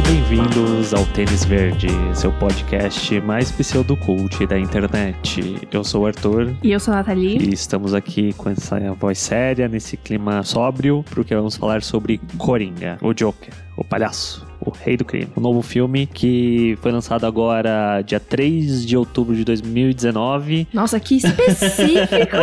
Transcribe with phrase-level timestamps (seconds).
[0.00, 5.68] Sejam bem-vindos ao Tênis Verde, seu podcast mais pseudocult da internet.
[5.70, 6.54] Eu sou o Arthur.
[6.62, 7.38] E eu sou a Nathalie.
[7.38, 12.98] E estamos aqui com essa voz séria, nesse clima sóbrio, porque vamos falar sobre Coringa,
[13.02, 15.28] o Joker, o palhaço o Rei do Crime.
[15.36, 20.68] Um novo filme que foi lançado agora dia 3 de outubro de 2019.
[20.72, 22.36] Nossa, que específico!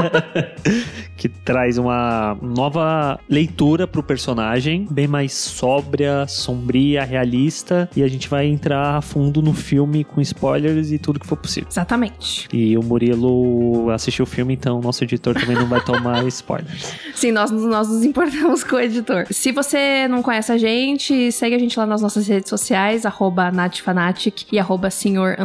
[1.17, 8.29] que traz uma nova leitura pro personagem, bem mais sóbria, sombria, realista, e a gente
[8.29, 11.67] vai entrar a fundo no filme com spoilers e tudo que for possível.
[11.69, 12.47] Exatamente.
[12.53, 16.93] E o Murilo assistiu o filme, então nosso editor também não vai tomar spoilers.
[17.15, 19.25] Sim, nós, nós nos importamos com o editor.
[19.31, 23.51] Se você não conhece a gente, segue a gente lá nas nossas redes sociais, arroba
[23.51, 25.35] natfanatic e arroba senhor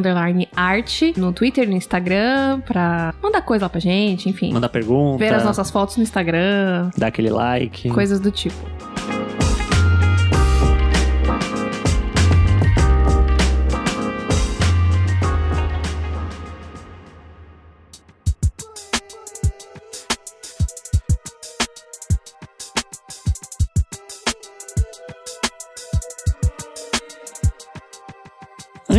[0.55, 4.53] art, no Twitter, no Instagram, pra mandar coisa lá pra gente, enfim.
[4.53, 5.19] Mandar pergunta.
[5.19, 6.91] Ver as nossas fotos no Instagram.
[6.97, 7.89] Dar aquele like.
[7.91, 8.55] Coisas do tipo.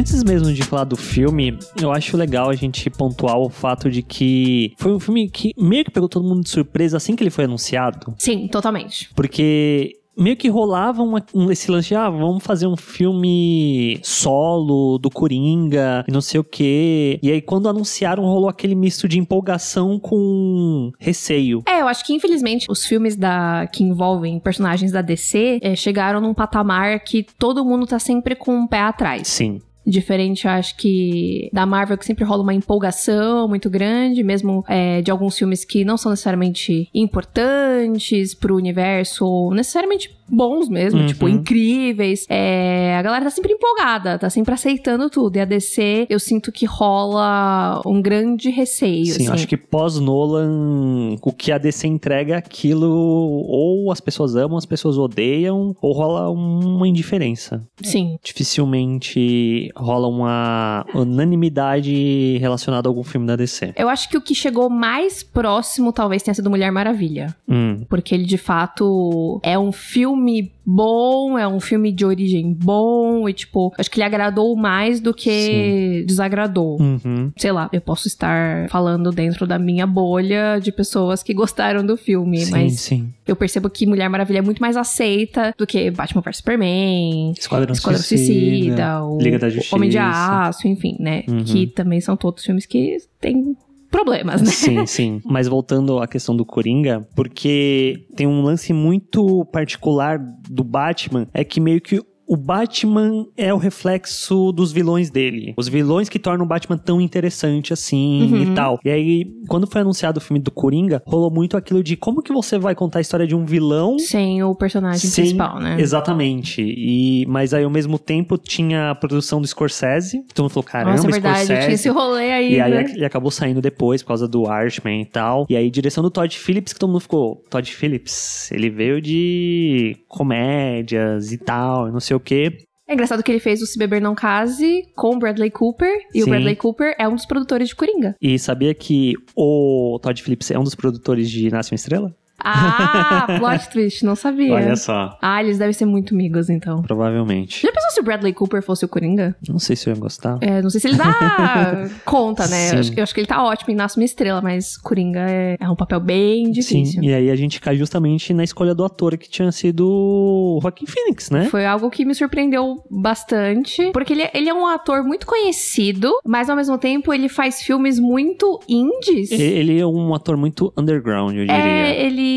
[0.03, 4.01] Antes mesmo de falar do filme, eu acho legal a gente pontuar o fato de
[4.01, 7.29] que foi um filme que meio que pegou todo mundo de surpresa assim que ele
[7.29, 8.13] foi anunciado.
[8.17, 9.09] Sim, totalmente.
[9.15, 14.97] Porque meio que rolava uma, um, esse lance de, ah, vamos fazer um filme solo
[14.97, 17.17] do Coringa e não sei o quê.
[17.23, 21.63] E aí, quando anunciaram, rolou aquele misto de empolgação com receio.
[21.65, 26.19] É, eu acho que infelizmente os filmes da que envolvem personagens da DC é, chegaram
[26.19, 29.29] num patamar que todo mundo tá sempre com um pé atrás.
[29.29, 29.61] Sim.
[29.85, 35.11] Diferente, acho que da Marvel, que sempre rola uma empolgação muito grande, mesmo é, de
[35.11, 41.07] alguns filmes que não são necessariamente importantes pro universo, ou necessariamente bons mesmo, uhum.
[41.07, 42.25] tipo, incríveis.
[42.29, 45.37] É, a galera tá sempre empolgada, tá sempre aceitando tudo.
[45.37, 49.05] E a DC, eu sinto que rola um grande receio.
[49.05, 49.31] Sim, assim.
[49.31, 54.65] acho que pós-Nolan, o que a DC entrega é aquilo, ou as pessoas amam, as
[54.65, 57.65] pessoas odeiam, ou rola uma indiferença.
[57.81, 58.17] Sim.
[58.23, 63.73] Dificilmente rola uma unanimidade relacionada a algum filme da DC.
[63.75, 67.35] Eu acho que o que chegou mais próximo talvez tenha sido Mulher Maravilha.
[67.47, 67.83] Hum.
[67.89, 73.27] Porque ele de fato é um filme filme bom, é um filme de origem bom,
[73.27, 76.05] e tipo, acho que ele agradou mais do que Sim.
[76.05, 76.81] desagradou.
[76.81, 77.31] Uhum.
[77.37, 81.97] Sei lá, eu posso estar falando dentro da minha bolha de pessoas que gostaram do
[81.97, 83.13] filme, sim, mas sim.
[83.27, 87.73] eu percebo que Mulher Maravilha é muito mais aceita do que Batman vs Superman, Esquadrão,
[87.73, 89.75] Esquadrão Suicida, Suicida o Liga da Justiça.
[89.75, 91.23] Homem de Aço, enfim, né?
[91.27, 91.43] Uhum.
[91.43, 93.55] Que também são todos filmes que têm
[93.93, 94.49] problemas, né?
[94.49, 95.21] Sim, sim.
[95.23, 101.43] Mas voltando à questão do Coringa, porque tem um lance muito particular do Batman, é
[101.43, 105.53] que meio que o Batman é o reflexo dos vilões dele.
[105.57, 108.43] Os vilões que tornam o Batman tão interessante assim Uhum.
[108.43, 108.79] e tal.
[108.83, 112.31] E aí, quando foi anunciado o filme do Coringa, rolou muito aquilo de como que
[112.33, 115.77] você vai contar a história de um vilão Sem o personagem sem- principal, né?
[115.79, 116.61] Exatamente.
[116.61, 120.23] E, mas aí, ao mesmo tempo, tinha a produção do Scorsese.
[120.31, 121.61] Então, falou, caramba, Nossa, é verdade, Scorsese.
[121.65, 122.85] tinha esse rolê aí, E aí né?
[122.95, 125.45] ele acabou saindo depois por causa do Archman e tal.
[125.49, 127.41] E aí, direção do Todd Phillips, que todo mundo ficou.
[127.49, 132.57] Todd Phillips, ele veio de comédias e tal, não sei o quê.
[132.87, 135.93] É engraçado que ele fez o Se Beber Não Case com o Bradley Cooper.
[136.13, 136.23] E Sim.
[136.23, 138.15] o Bradley Cooper é um dos produtores de Coringa.
[138.21, 142.13] E sabia que o Todd Phillips é um dos produtores de Nasce uma Estrela?
[142.43, 144.53] Ah, plot twist, não sabia.
[144.53, 145.17] Olha só.
[145.21, 146.81] Ah, eles devem ser muito amigos, então.
[146.81, 147.61] Provavelmente.
[147.63, 149.35] Já pensou se o Bradley Cooper fosse o Coringa?
[149.47, 150.37] Não sei se eu ia gostar.
[150.41, 152.73] É, não sei se ele dá conta, né?
[152.75, 155.57] Eu acho, eu acho que ele tá ótimo em Nasce uma Estrela, mas Coringa é,
[155.59, 157.01] é um papel bem difícil.
[157.01, 160.59] Sim, e aí a gente cai justamente na escolha do ator que tinha sido o
[160.61, 161.45] Joaquin Phoenix, né?
[161.45, 163.91] Foi algo que me surpreendeu bastante.
[163.91, 167.99] Porque ele, ele é um ator muito conhecido, mas ao mesmo tempo ele faz filmes
[167.99, 169.31] muito indies.
[169.31, 171.53] E- Ele é um ator muito underground, eu diria.
[171.55, 172.32] É, ele.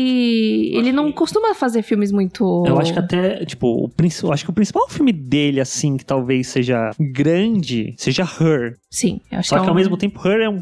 [0.73, 2.63] Ele não costuma fazer filmes muito.
[2.65, 5.97] Eu acho que até, tipo, o, princi- eu acho que o principal filme dele, assim,
[5.97, 8.75] que talvez seja grande, seja Her.
[8.89, 9.73] Sim, eu acho Só que, que é um...
[9.73, 10.61] ao mesmo tempo, Her é um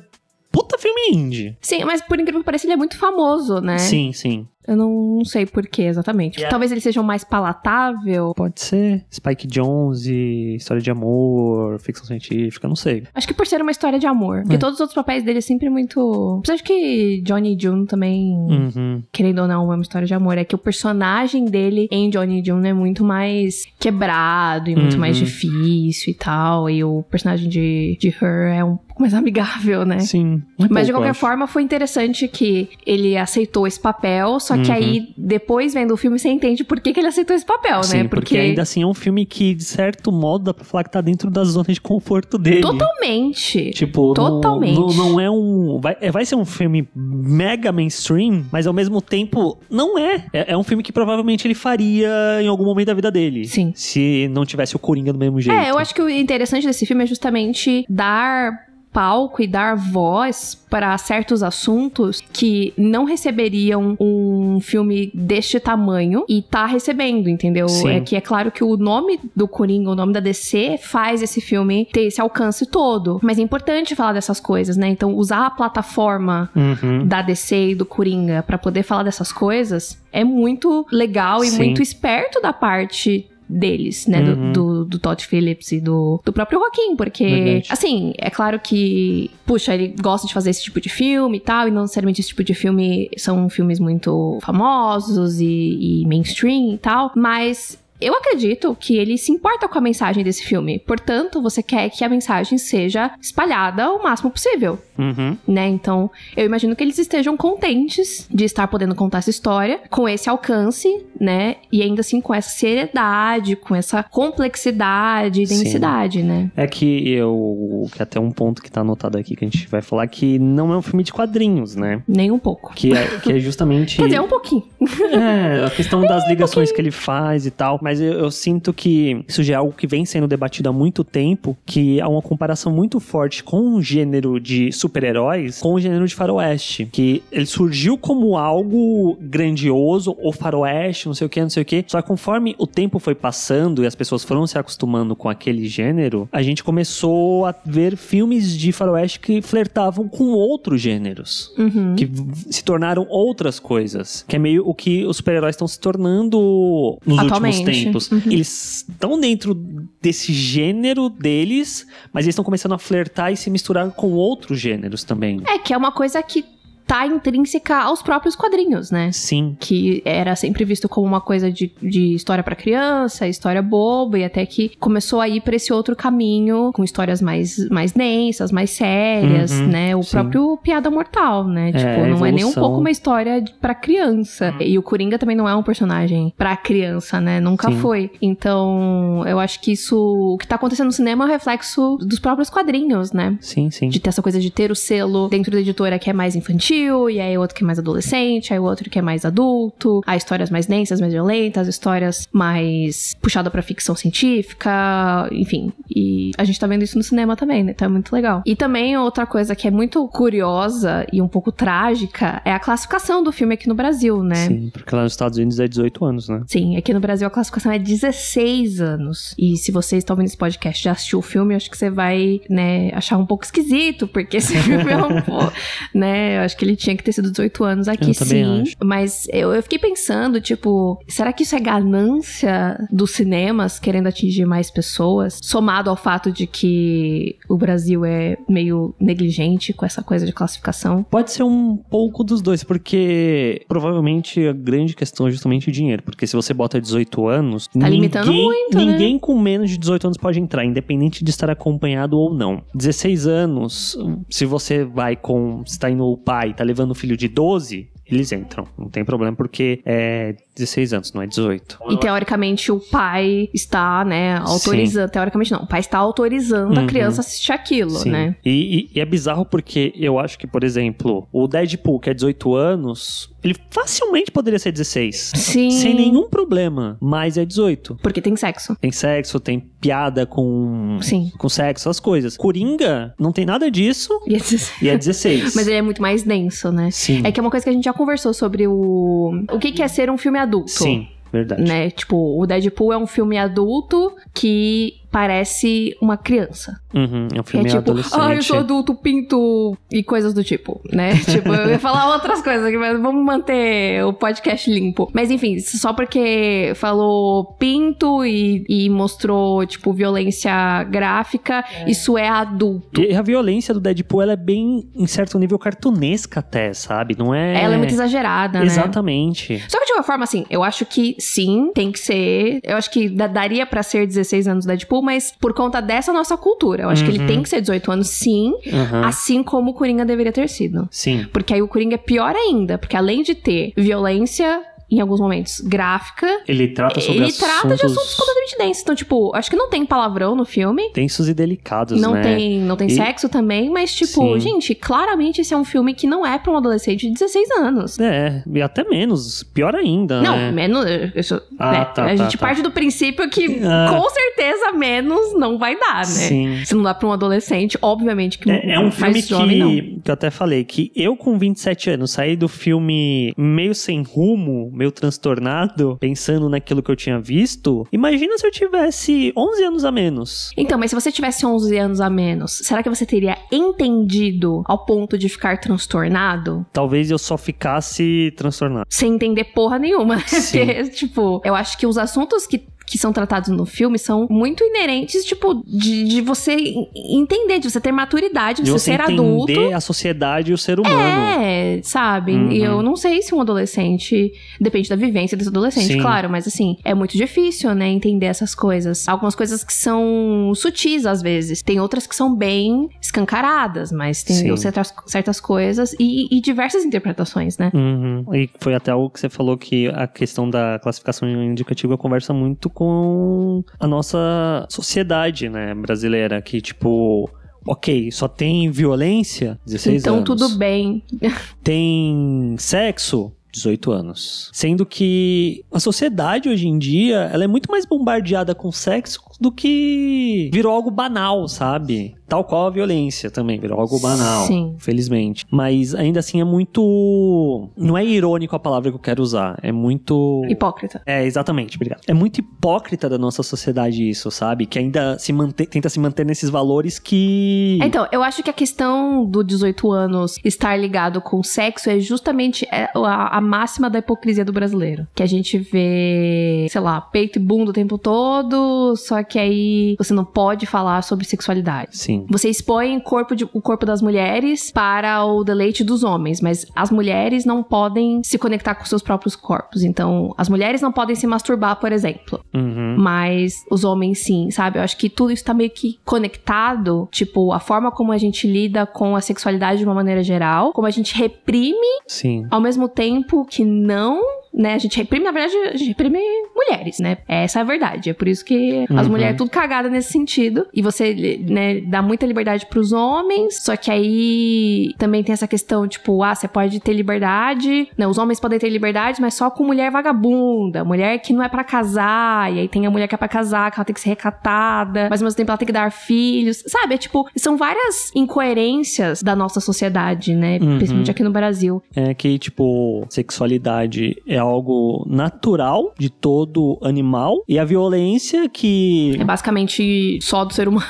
[0.52, 1.58] puta filme indie.
[1.62, 3.78] Sim, mas por incrível que pareça, ele é muito famoso, né?
[3.78, 4.48] Sim, sim.
[4.68, 6.38] Eu não, não sei por que exatamente.
[6.38, 6.50] Yeah.
[6.50, 8.34] Talvez ele seja um mais palatável.
[8.36, 13.04] Pode ser Spike Jonze, história de amor, ficção científica, não sei.
[13.14, 14.42] Acho que por ser uma história de amor.
[14.42, 14.60] Porque É.
[14.60, 16.38] todos os outros papéis dele é sempre muito.
[16.40, 19.04] Apesar de que Johnny June também, Uhum.
[19.12, 20.38] querendo ou não, é uma história de amor.
[20.38, 25.00] É que o personagem dele em Johnny June é muito mais quebrado e muito Uhum.
[25.00, 26.70] mais difícil e tal.
[26.70, 30.00] E o personagem de, de Her é um pouco mais amigável, né?
[30.00, 30.36] Sim.
[30.36, 34.62] um Mas pouco, de qualquer forma, foi interessante que ele aceitou esse papel, só só
[34.64, 34.76] que Uhum.
[34.76, 37.98] aí, depois vendo o filme, você entende por que, que ele aceitou esse papel, Sim,
[38.04, 38.08] né?
[38.08, 38.38] porque...
[38.38, 41.30] ainda assim é um filme que, de certo modo, dá pra falar que tá dentro
[41.30, 42.62] da zona de conforto dele.
[42.62, 43.72] Totalmente.
[43.72, 44.80] Tipo, não- Totalmente.
[44.80, 45.80] Não, não é um.
[45.82, 50.26] Vai, é- vai ser um filme mega mainstream, mas ao mesmo tempo não é.
[50.34, 50.52] é.
[50.54, 52.10] é um filme que provavelmente ele faria
[52.42, 53.46] em algum momento da vida dele.
[53.46, 53.72] Sim.
[53.76, 55.58] Se não tivesse o Coringa do mesmo jeito.
[55.58, 58.52] É, eu acho que o interessante desse filme é justamente dar
[58.96, 66.42] palco e dar voz para certos assuntos que não receberiam um filme deste tamanho e
[66.42, 67.68] tá recebendo, entendeu?
[67.68, 67.90] Sim.
[67.90, 71.42] É que é claro que o nome do Coringa, o nome da DC faz esse
[71.42, 74.88] filme ter esse alcance todo, mas é importante falar dessas coisas, né?
[74.88, 77.06] Então usar a plataforma Uhum.
[77.06, 81.58] da DC e do Coringa pra poder falar dessas coisas é muito legal e Sim.
[81.58, 84.22] muito esperto da parte deles, né?
[84.22, 84.52] Do- Uhum.
[84.52, 87.68] Do, do Todd Phillips e do, do próprio Joaquim, porque, Verdade.
[87.70, 91.68] assim, é claro que, puxa, ele gosta de fazer esse tipo de filme e tal,
[91.68, 96.78] e não necessariamente esse tipo de filme são filmes muito famosos e, e mainstream e
[96.78, 97.84] tal, mas.
[98.00, 100.80] Eu acredito que ele se importa com a mensagem desse filme.
[100.80, 105.38] Portanto, você quer que a mensagem seja espalhada o máximo possível Uhum.
[105.48, 105.68] né?
[105.68, 110.30] Então, eu imagino que eles estejam contentes de estar podendo contar essa história com esse
[110.30, 111.58] alcance, né?
[111.72, 115.64] E ainda assim com essa seriedade, com essa complexidade e Sim.
[115.64, 116.50] densidade, né?
[116.56, 117.88] É que eu.
[117.92, 120.72] Que até um ponto que tá anotado aqui que a gente vai falar que não
[120.74, 122.02] é um filme de quadrinhos, né?
[122.08, 122.74] Nem um pouco.
[122.74, 123.98] Que é, que é justamente.
[123.98, 124.64] Quer dizer, um pouquinho.
[125.16, 127.80] É, a questão das ligações que ele faz e tal.
[127.86, 131.04] Mas eu, eu sinto que isso já é algo que vem sendo debatido há muito
[131.04, 136.08] tempo, que há uma comparação muito forte com o gênero de super-heróis com o gênero
[136.08, 136.90] de faroeste.
[136.92, 141.66] Que ele surgiu como algo grandioso, ou faroeste, não sei o que, não sei o
[141.66, 141.86] que.
[141.88, 145.68] Só que conforme o tempo foi passando e as pessoas foram se acostumando com aquele
[145.68, 151.96] gênero, a gente começou a ver filmes de faroeste que flertavam com outros gêneros Uhum.
[151.96, 152.10] que
[152.50, 154.26] se tornaram outras coisas.
[154.28, 157.58] Que é meio o que os super-heróis estão se tornando nos Atualmente.
[157.60, 158.12] últimos tempos.
[158.12, 158.22] Uhum.
[158.26, 159.54] Eles estão dentro
[160.02, 165.04] desse gênero deles, mas eles estão começando a flertar e se misturar com outros gêneros
[165.04, 165.42] também.
[165.48, 166.44] É que é uma coisa que
[166.88, 169.12] tá intrínseca aos próprios quadrinhos, né?
[169.12, 169.56] Sim.
[169.60, 174.24] que era sempre visto como uma coisa de, de história pra criança, história boba, e
[174.24, 178.70] até que começou a ir pra esse outro caminho, com histórias mais, mais densas, mais
[178.72, 179.96] sérias, Uhum, né?
[179.96, 180.12] O sim.
[180.12, 181.70] próprio Piada Mortal, né?
[181.70, 184.54] É, tipo, não é nem um pouco uma história pra criança.
[184.60, 187.40] E o Coringa também não é um personagem pra criança, né?
[187.40, 187.80] Nunca Sim.
[187.80, 188.12] foi.
[188.22, 189.98] Então, eu acho que isso,
[190.34, 193.38] o que tá acontecendo no cinema é um reflexo dos próprios quadrinhos, né?
[193.42, 193.90] Sim, sim.
[193.90, 196.75] De ter essa coisa de ter o selo dentro da editora que é mais infantil,
[197.10, 200.50] e aí outro que é mais adolescente, aí outro que é mais adulto, há histórias
[200.50, 205.72] mais densas, mais violentas, histórias mais puxada pra ficção científica, enfim.
[205.94, 207.72] E a gente tá vendo isso no cinema também, né?
[207.72, 208.42] Então é muito legal.
[208.46, 213.24] E também outra coisa que é muito curiosa e um pouco trágica é a classificação
[213.24, 214.48] do filme aqui no Brasil, né?
[214.48, 216.42] Sim, porque lá nos Estados Unidos é 18 anos, né?
[216.48, 219.36] Sim, aqui no Brasil a classificação é 16 anos.
[219.38, 221.78] E se você está ouvindo esse podcast e já assistiu o filme, eu acho que
[221.78, 225.54] você vai, né, achar um pouco esquisito, porque esse filme é um pouco,
[225.94, 228.44] né, eu acho que ele tinha que ter sido 18 anos aqui, sim.
[228.44, 228.76] acho.
[228.84, 234.46] Mas eu, eu fiquei pensando, tipo, será que isso é ganância dos cinemas querendo atingir
[234.46, 235.40] mais pessoas?
[235.42, 241.04] Somado ao fato de que o Brasil é meio negligente com essa coisa de classificação.
[241.04, 246.04] Pode ser um pouco dos dois, porque provavelmente a grande questão é justamente o dinheiro.
[246.04, 248.86] Porque se você bota 18 anos, Tá limitando muito, né?
[248.86, 252.62] ninguém com menos de 18 anos pode entrar, independente de estar acompanhado ou não.
[252.74, 253.98] 16 anos,
[254.30, 255.64] se você vai com.
[255.66, 257.90] Se tá indo o pai, tá levando o filho de 12.
[258.10, 261.80] Eles entram, não tem problema, porque é 16 anos, não é 18.
[261.90, 265.10] E teoricamente o pai está, né, autorizando.
[265.10, 266.88] Teoricamente não, o pai está autorizando a Uhum.
[266.88, 268.12] criança a assistir aquilo, Sim.
[268.12, 268.36] né?
[268.46, 268.50] E,
[268.94, 272.56] e- e é bizarro porque eu acho que, por exemplo, o Deadpool, que é 18
[272.56, 275.32] anos, ele facilmente poderia ser 16.
[275.36, 275.70] Sim.
[275.72, 277.96] Sem nenhum problema, mas é 18.
[278.02, 278.76] Porque tem sexo.
[278.80, 281.32] Tem sexo, tem piada com, Sim.
[281.38, 282.38] com sexo, essas coisas.
[282.38, 285.54] Coringa não tem nada disso E esses- e é 16.
[285.56, 286.90] Mas ele é muito mais denso, né?
[286.92, 287.22] Sim.
[287.24, 289.46] É que é uma coisa que a gente já conversou sobre o.
[289.52, 290.72] O que que é ser um filme adulto.
[290.72, 291.64] Sim, verdade.
[291.64, 291.90] Né?
[291.90, 296.78] Tipo, o Deadpool é um filme adulto que parece uma criança.
[296.94, 298.20] Uhum, é um Que filme é tipo, adolescente.
[298.22, 301.16] ah, eu sou adulto, pinto e coisas do tipo, né?
[301.24, 305.10] tipo, eu ia falar outras coisas aqui, mas vamos manter o podcast limpo.
[305.14, 313.02] Mas enfim, só porque falou pinto e, e mostrou, tipo, violência gráfica, isso é adulto.
[313.02, 317.16] E a violência do Deadpool, ela é bem, em certo nível, cartunesca até, sabe?
[317.18, 317.64] Não é...
[317.64, 318.66] Ela é muito exagerada, né?
[318.66, 319.64] Exatamente.
[319.70, 322.60] Só que de uma forma, assim, eu acho que sim, tem que ser.
[322.64, 326.36] Eu acho que da- daria pra ser 16 anos Deadpool, mas por conta dessa nossa
[326.36, 326.84] cultura.
[326.84, 327.28] Eu acho que ele Uhum.
[327.28, 329.06] tem que ser 18 anos, sim, Aham.
[329.06, 330.88] assim como o Coringa deveria ter sido.
[330.92, 331.26] Sim.
[331.32, 335.62] Porque aí o Coringa é pior ainda, porque além de ter violência, em alguns momentos,
[335.62, 338.84] gráfica, Ele trata sobre ele assuntos trata de assuntos completamente densos.
[338.84, 340.90] Então, tipo, acho que não tem palavrão no filme.
[340.94, 342.22] tensos e delicados, Não né?
[342.22, 344.40] tem, não tem E- sexo também, mas, tipo, Sim.
[344.40, 348.00] gente, claramente esse é um filme que não é pra um adolescente de 16 anos.
[348.00, 349.44] É, e até menos.
[349.44, 350.52] Pior ainda, Não, né?
[350.52, 350.86] menos.
[351.16, 352.46] Isso, Ah, né, tá, a tá, gente tá.
[352.46, 353.88] parte do princípio que Ah.
[353.90, 356.04] com certeza menos não vai dar, né?
[356.06, 356.62] Sim.
[356.66, 360.02] Se não dá pra um adolescente, obviamente que É, é um filme mais jovem que,
[360.04, 364.72] que eu até falei, que eu com 27 anos saí do filme meio sem rumo,
[364.76, 367.88] meio transtornado, pensando naquilo que eu tinha visto.
[367.92, 370.52] Imagina se eu tivesse 11 anos a menos.
[370.58, 374.86] Então, mas se você tivesse 11 anos a menos, será que você teria entendido ao
[374.86, 376.66] ponto de ficar transtornado?
[376.72, 378.86] Talvez eu só ficasse transtornado.
[378.90, 380.18] Sem entender porra nenhuma.
[380.18, 382.66] Porque, tipo, eu acho que os assuntos que.
[382.86, 387.70] Que são tratados no filme são muito inerentes, tipo, de, de você en- entender, de
[387.70, 389.74] você ter maturidade, de você você ser entender adulto.
[389.76, 390.96] a sociedade e o ser humano.
[391.42, 392.34] É, sabe?
[392.34, 392.52] Uhum.
[392.52, 394.32] E eu não sei se um adolescente.
[394.62, 396.02] Depende da vivência desse adolescente, Sim.
[396.02, 399.08] claro, mas assim, é muito difícil, né, entender essas coisas.
[399.08, 401.62] Algumas coisas que são sutis às vezes.
[401.62, 407.58] Tem outras que são bem escancaradas, mas tem certas, certas coisas e, e diversas interpretações,
[407.58, 407.72] né?
[407.74, 408.26] Uhum.
[408.34, 412.70] E foi até algo que você falou que a questão da classificação indicativa conversa muito
[412.76, 417.30] com a nossa sociedade, né, brasileira, que tipo,
[417.66, 420.28] ok, só tem violência, 16 então anos.
[420.28, 421.02] tudo bem.
[421.64, 424.50] Tem sexo, 18 anos.
[424.54, 429.52] Sendo que a sociedade hoje em dia, ela é muito mais bombardeada com sexo do
[429.52, 432.16] que virou algo banal, sabe?
[432.28, 434.46] Tal qual a violência também, virou algo banal.
[434.46, 434.76] Sim.
[434.80, 435.46] Felizmente.
[435.50, 437.70] Mas ainda assim é muito.
[437.78, 439.58] Não é irônico a palavra que eu quero usar.
[439.62, 440.44] É muito.
[440.50, 441.02] Hipócrita.
[441.06, 442.02] É, exatamente, obrigado.
[442.08, 444.66] É muito hipócrita da nossa sociedade isso, sabe?
[444.66, 447.80] Que ainda se mantém, tenta se manter nesses valores que.
[447.82, 452.68] Então, eu acho que a questão do 18 anos estar ligado com sexo é justamente
[452.72, 455.08] é, a, a máxima da hipocrisia do brasileiro.
[455.14, 459.96] Que a gente vê, sei lá, peito e bunda o tempo todo, só que aí
[459.98, 461.98] você não pode falar sobre sexualidade.
[461.98, 462.15] Sim.
[462.30, 466.66] Você expõe o corpo, de- o corpo das mulheres para o deleite dos homens, mas
[466.76, 469.84] as mulheres não podem se conectar com seus próprios corpos.
[469.84, 472.40] Então, as mulheres não podem se masturbar, por exemplo.
[472.54, 472.96] Uhum.
[472.98, 474.78] Mas os homens sim, sabe?
[474.80, 477.08] Eu acho que tudo isso tá meio que conectado.
[477.12, 480.88] Tipo, a forma como a gente lida com a sexualidade de uma maneira geral, como
[480.88, 481.76] a gente reprime,
[482.08, 482.46] Sim.
[482.52, 484.22] ao mesmo tempo que não.
[484.58, 486.18] Né, a gente reprime, na verdade, a gente reprime
[486.56, 487.18] mulheres, né?
[487.28, 488.10] Essa é a verdade.
[488.12, 489.12] É por isso que as Uhum.
[489.12, 490.66] mulheres tudo cagada nesse sentido.
[490.74, 491.14] E você,
[491.46, 493.64] né, dá muita liberdade pros homens.
[493.64, 497.88] Só que aí também tem essa questão, tipo, ah, você pode ter liberdade.
[497.98, 500.84] Né, os homens podem ter liberdade, mas só com mulher vagabunda.
[500.84, 502.54] Mulher que não é pra casar.
[502.54, 505.08] E aí tem a mulher que é pra casar, que ela tem que ser recatada.
[505.10, 506.64] Mas ao mesmo tempo ela tem que dar filhos.
[506.68, 506.96] Sabe?
[506.96, 510.60] É tipo, são várias incoerências da nossa sociedade, né?
[510.62, 510.76] Uhum.
[510.78, 511.82] Principalmente aqui no Brasil.
[511.96, 519.24] É que, tipo, sexualidade é algo natural de todo animal e a violência que É
[519.24, 520.86] basicamente só do ser humano.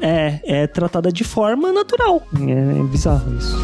[0.00, 2.22] é, é tratada de forma natural.
[2.48, 3.56] É, bizarro isso.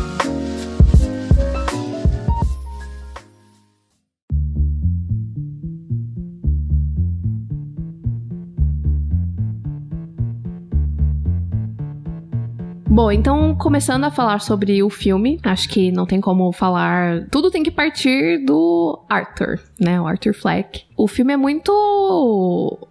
[12.92, 17.26] Bom, então começando a falar sobre o filme, acho que não tem como falar.
[17.30, 19.98] Tudo tem que partir do Arthur, né?
[19.98, 20.84] O Arthur Fleck.
[21.02, 21.72] O filme é muito.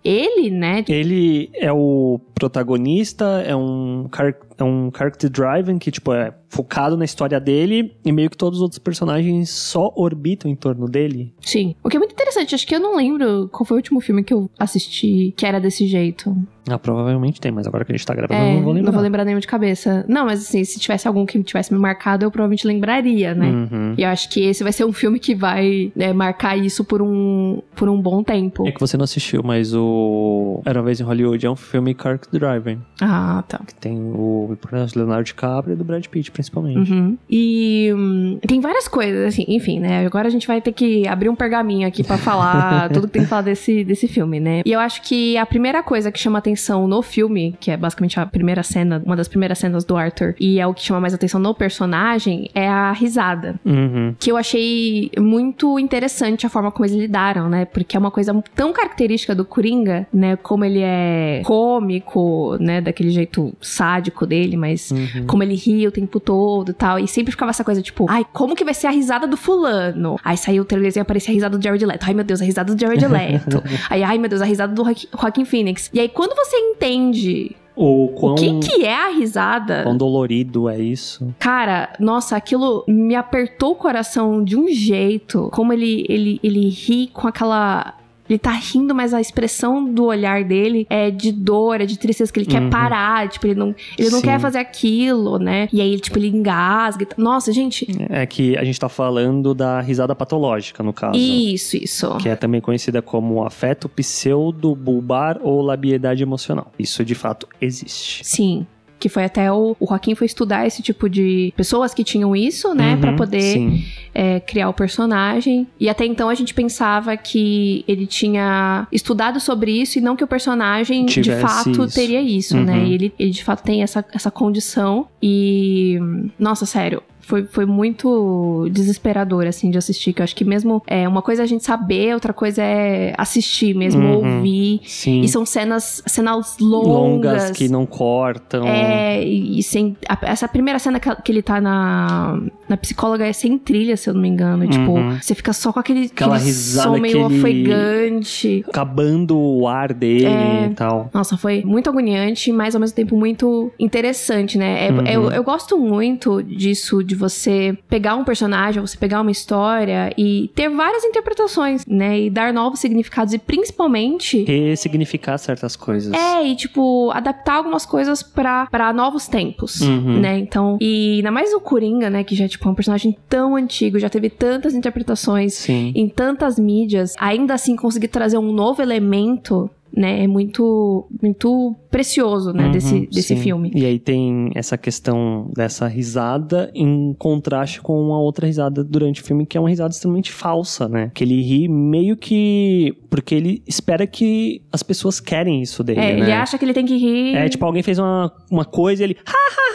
[0.03, 0.83] Ele, né?
[0.87, 6.97] Ele é o protagonista, é um, char- é um character driven que, tipo, é focado
[6.97, 11.33] na história dele e meio que todos os outros personagens só orbitam em torno dele.
[11.39, 11.75] Sim.
[11.83, 14.23] O que é muito interessante, acho que eu não lembro qual foi o último filme
[14.23, 16.35] que eu assisti que era desse jeito.
[16.69, 18.85] Ah, provavelmente tem, mas agora que a gente tá gravando, É, eu não vou lembrar.
[18.87, 20.03] não vou lembrar nenhum de cabeça.
[20.07, 23.49] Não, mas assim, se tivesse algum que tivesse me marcado, eu provavelmente lembraria, né?
[23.49, 23.95] Uhum.
[23.97, 27.01] E eu acho que esse vai ser um filme que vai né, marcar isso por
[27.01, 28.67] um, por um bom tempo.
[28.67, 31.95] É que você não assistiu, mas o Era uma vez em Hollywood é um filme
[31.99, 32.79] character driven.
[33.01, 33.59] Ah, tá.
[33.65, 34.57] Que tem o
[34.95, 36.91] Leonardo DiCaprio e do Brad Pitt, principalmente.
[36.91, 37.17] Uhum.
[37.29, 40.05] E hum, tem várias coisas, assim, enfim, né?
[40.05, 43.23] Agora a gente vai ter que abrir um pergaminho aqui pra falar tudo que tem
[43.23, 44.61] que falar desse, desse filme, né?
[44.65, 48.19] E eu acho que a primeira coisa que chama atenção no filme, que é basicamente
[48.19, 51.13] a primeira cena, uma das primeiras cenas do Arthur, e é o que chama mais
[51.13, 53.55] atenção no personagem, é a risada.
[53.65, 54.15] Uhum.
[54.19, 57.65] Que eu achei muito interessante a forma como eles lidaram, né?
[57.91, 60.37] Que é uma coisa tão característica do Coringa, né?
[60.37, 62.79] Como ele é cômico, né?
[62.79, 65.25] Daquele jeito sádico dele, mas Uhum.
[65.27, 66.97] como ele ria o tempo todo e tal.
[66.97, 70.15] E sempre ficava essa coisa tipo, ai, como que vai ser a risada do fulano?
[70.23, 72.05] Aí saiu o trailer e aparecia a risada do Jared Leto.
[72.07, 73.61] Ai, meu Deus, a risada do Jared Leto.
[73.89, 75.89] Aí, ai, meu Deus, a risada do Joaqu- Joaquin Phoenix.
[75.93, 79.83] E aí, quando você entende O quão, o que que é a risada...
[79.83, 81.33] quão dolorido é isso.
[81.39, 85.49] Cara, nossa, aquilo me apertou o coração de um jeito.
[85.51, 87.95] Como ele, ele, ele ri com aquela.
[88.31, 92.31] Ele tá rindo, mas a expressão do olhar dele é de dor, é de tristeza,
[92.31, 92.69] que ele quer Uhum.
[92.69, 95.67] parar, tipo, ele não, ele não quer fazer aquilo, né?
[95.73, 97.05] E aí, tipo, ele engasga.
[97.17, 97.21] e.
[97.21, 101.17] Nossa, gente, É que a gente tá falando da risada patológica, no caso.
[101.17, 102.17] isso, isso.
[102.17, 106.71] Que é também conhecida como afeto pseudo-bulbar ou labiedade emocional.
[106.77, 108.25] Isso de fato existe.
[108.25, 108.65] Sim.
[109.01, 112.73] Que foi até o, o Joaquim foi estudar esse tipo de pessoas que tinham isso,
[112.75, 112.95] né?
[112.95, 113.83] Pra Uhum, poder Sim.
[114.13, 115.65] é, criar o personagem.
[115.79, 120.23] E até então a gente pensava que ele tinha estudado sobre isso e não que
[120.23, 121.87] o personagem de Tivesse fato isso.
[121.95, 122.63] teria isso, Uhum.
[122.63, 122.83] né?
[122.85, 125.07] E ele, ele de fato tem essa, essa condição.
[125.21, 125.97] E.
[126.37, 127.01] Nossa, sério.
[127.21, 130.13] Foi, foi muito desesperador, assim, de assistir.
[130.13, 133.13] Que eu acho que mesmo é uma coisa é a gente saber, outra coisa é
[133.17, 134.37] assistir mesmo, Uhum.
[134.37, 134.81] ouvir.
[134.85, 135.21] Sim.
[135.21, 136.87] E são cenas, cenas longas.
[136.87, 138.67] longas que não cortam.
[138.67, 139.95] É, e e sem.
[140.07, 144.09] a- essa primeira cena que, que ele tá na, na psicóloga é sem trilha, se
[144.09, 144.65] eu não me engano.
[144.65, 145.17] E, Tipo, Uhum.
[145.21, 148.65] você fica só com aquele, Aquela aquele risada, som meio aquele- ofegante.
[148.67, 150.67] Acabando o ar dele É.
[150.71, 151.09] e tal.
[151.13, 154.87] Nossa, foi muito agoniante, mas ao mesmo tempo muito interessante, né?
[154.87, 155.05] É- Uhum.
[155.07, 160.49] eu, eu gosto muito disso, de você pegar um personagem, você pegar uma história e
[160.55, 162.21] ter várias interpretações, né?
[162.21, 163.33] E dar novos significados.
[163.33, 166.13] E principalmente Ressignificar certas coisas.
[166.13, 170.19] É, e tipo, adaptar algumas coisas pra, pra novos tempos, Uhum.
[170.21, 170.37] né?
[170.39, 172.23] Então, e ainda mais o Coringa, né?
[172.23, 175.91] Que já tipo, é um personagem tão antigo, já teve tantas interpretações Sim.
[175.95, 180.23] em tantas mídias, ainda assim conseguir trazer um novo elemento, né?
[180.23, 182.65] É muito, muito precioso, né?
[182.65, 183.37] Uhum, desse desse sim.
[183.37, 183.71] filme.
[183.75, 189.23] E aí tem essa questão dessa risada em contraste com uma outra risada durante o
[189.23, 191.11] filme, que é uma risada extremamente falsa, né?
[191.13, 192.95] Que ele ri meio que.
[193.09, 195.99] Porque ele espera que as pessoas querem isso dele.
[195.99, 196.19] É, né?
[196.21, 197.35] ele acha que ele tem que rir.
[197.35, 199.17] É, tipo, alguém fez uma, uma coisa e ele.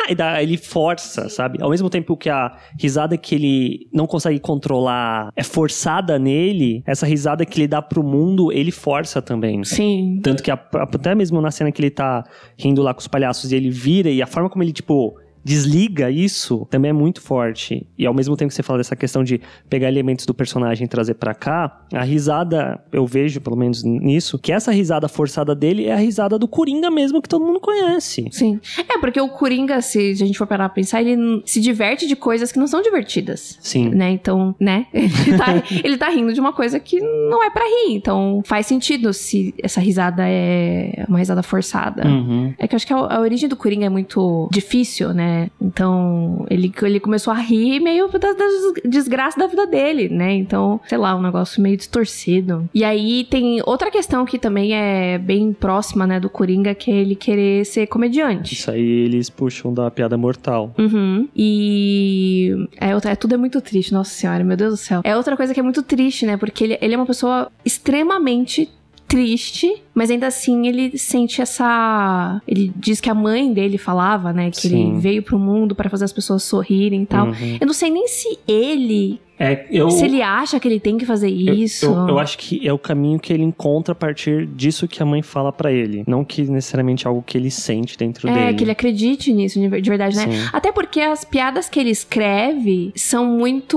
[0.08, 1.58] E dá, ele força, sabe?
[1.60, 7.04] Ao mesmo tempo que a risada que ele não consegue controlar é forçada nele, essa
[7.04, 9.64] risada que ele dá pro mundo, ele força também.
[9.64, 10.05] Sim.
[10.22, 12.24] Tanto que a- até mesmo na cena que ele tá
[12.58, 16.10] rindo lá com os palhaços e ele vira e a forma como ele, tipo, desliga
[16.10, 17.86] isso também é muito forte.
[17.96, 20.88] E ao mesmo tempo que você fala dessa questão de pegar elementos do personagem e
[20.88, 25.84] trazer pra cá, a risada, eu vejo pelo menos nisso, que essa risada forçada dele
[25.86, 28.26] é a risada do Coringa mesmo que todo mundo conhece.
[28.32, 28.58] Sim.
[28.88, 32.16] É, porque o Coringa, se a gente for parar pra pensar, ele se diverte de
[32.16, 33.56] coisas que não são divertidas.
[33.60, 33.90] Sim.
[33.90, 34.10] né?
[34.10, 34.86] Então, né?
[34.92, 37.94] Ele tá, ele tá rindo de uma coisa que não é pra rir.
[37.94, 42.06] Então, faz sentido se essa risada é uma risada forçada.
[42.06, 42.54] Uhum.
[42.58, 45.35] É que eu acho que a, a origem do Coringa é muito difícil, né?
[45.60, 48.44] Então, ele, ele começou a rir meio da, da
[48.84, 50.32] desgraça da vida dele, né?
[50.34, 52.68] Então, sei lá, um negócio meio distorcido.
[52.74, 56.94] E aí tem outra questão que também é bem próxima, né, do Coringa, que é
[56.94, 58.54] ele querer ser comediante.
[58.54, 60.74] Isso aí eles puxam da piada mortal.
[60.78, 61.28] Uhum.
[61.34, 65.00] E é, é tudo é muito triste, nossa senhora, meu Deus do céu.
[65.04, 66.36] É outra coisa que é muito triste, né?
[66.36, 68.68] Porque ele, ele é uma pessoa extremamente
[69.06, 72.40] triste, mas ainda assim ele sente essa.
[72.46, 74.50] Ele diz que a mãe dele falava, né?
[74.50, 74.90] Que Sim.
[74.90, 77.28] ele veio pro mundo para fazer as pessoas sorrirem e tal.
[77.28, 77.58] Uhum.
[77.60, 79.20] Eu não sei nem se ele.
[79.38, 81.86] É, eu, Se ele acha que ele tem que fazer eu- isso.
[81.86, 85.06] Eu, eu acho que é o caminho que ele encontra a partir disso que a
[85.06, 86.04] mãe fala pra ele.
[86.06, 88.54] Não que necessariamente é algo que ele sente dentro é, dele.
[88.56, 90.26] que ele acredite nisso de ver- de verdade, né?
[90.26, 90.48] Sim.
[90.52, 93.76] Até porque as piadas que ele escreve são muito.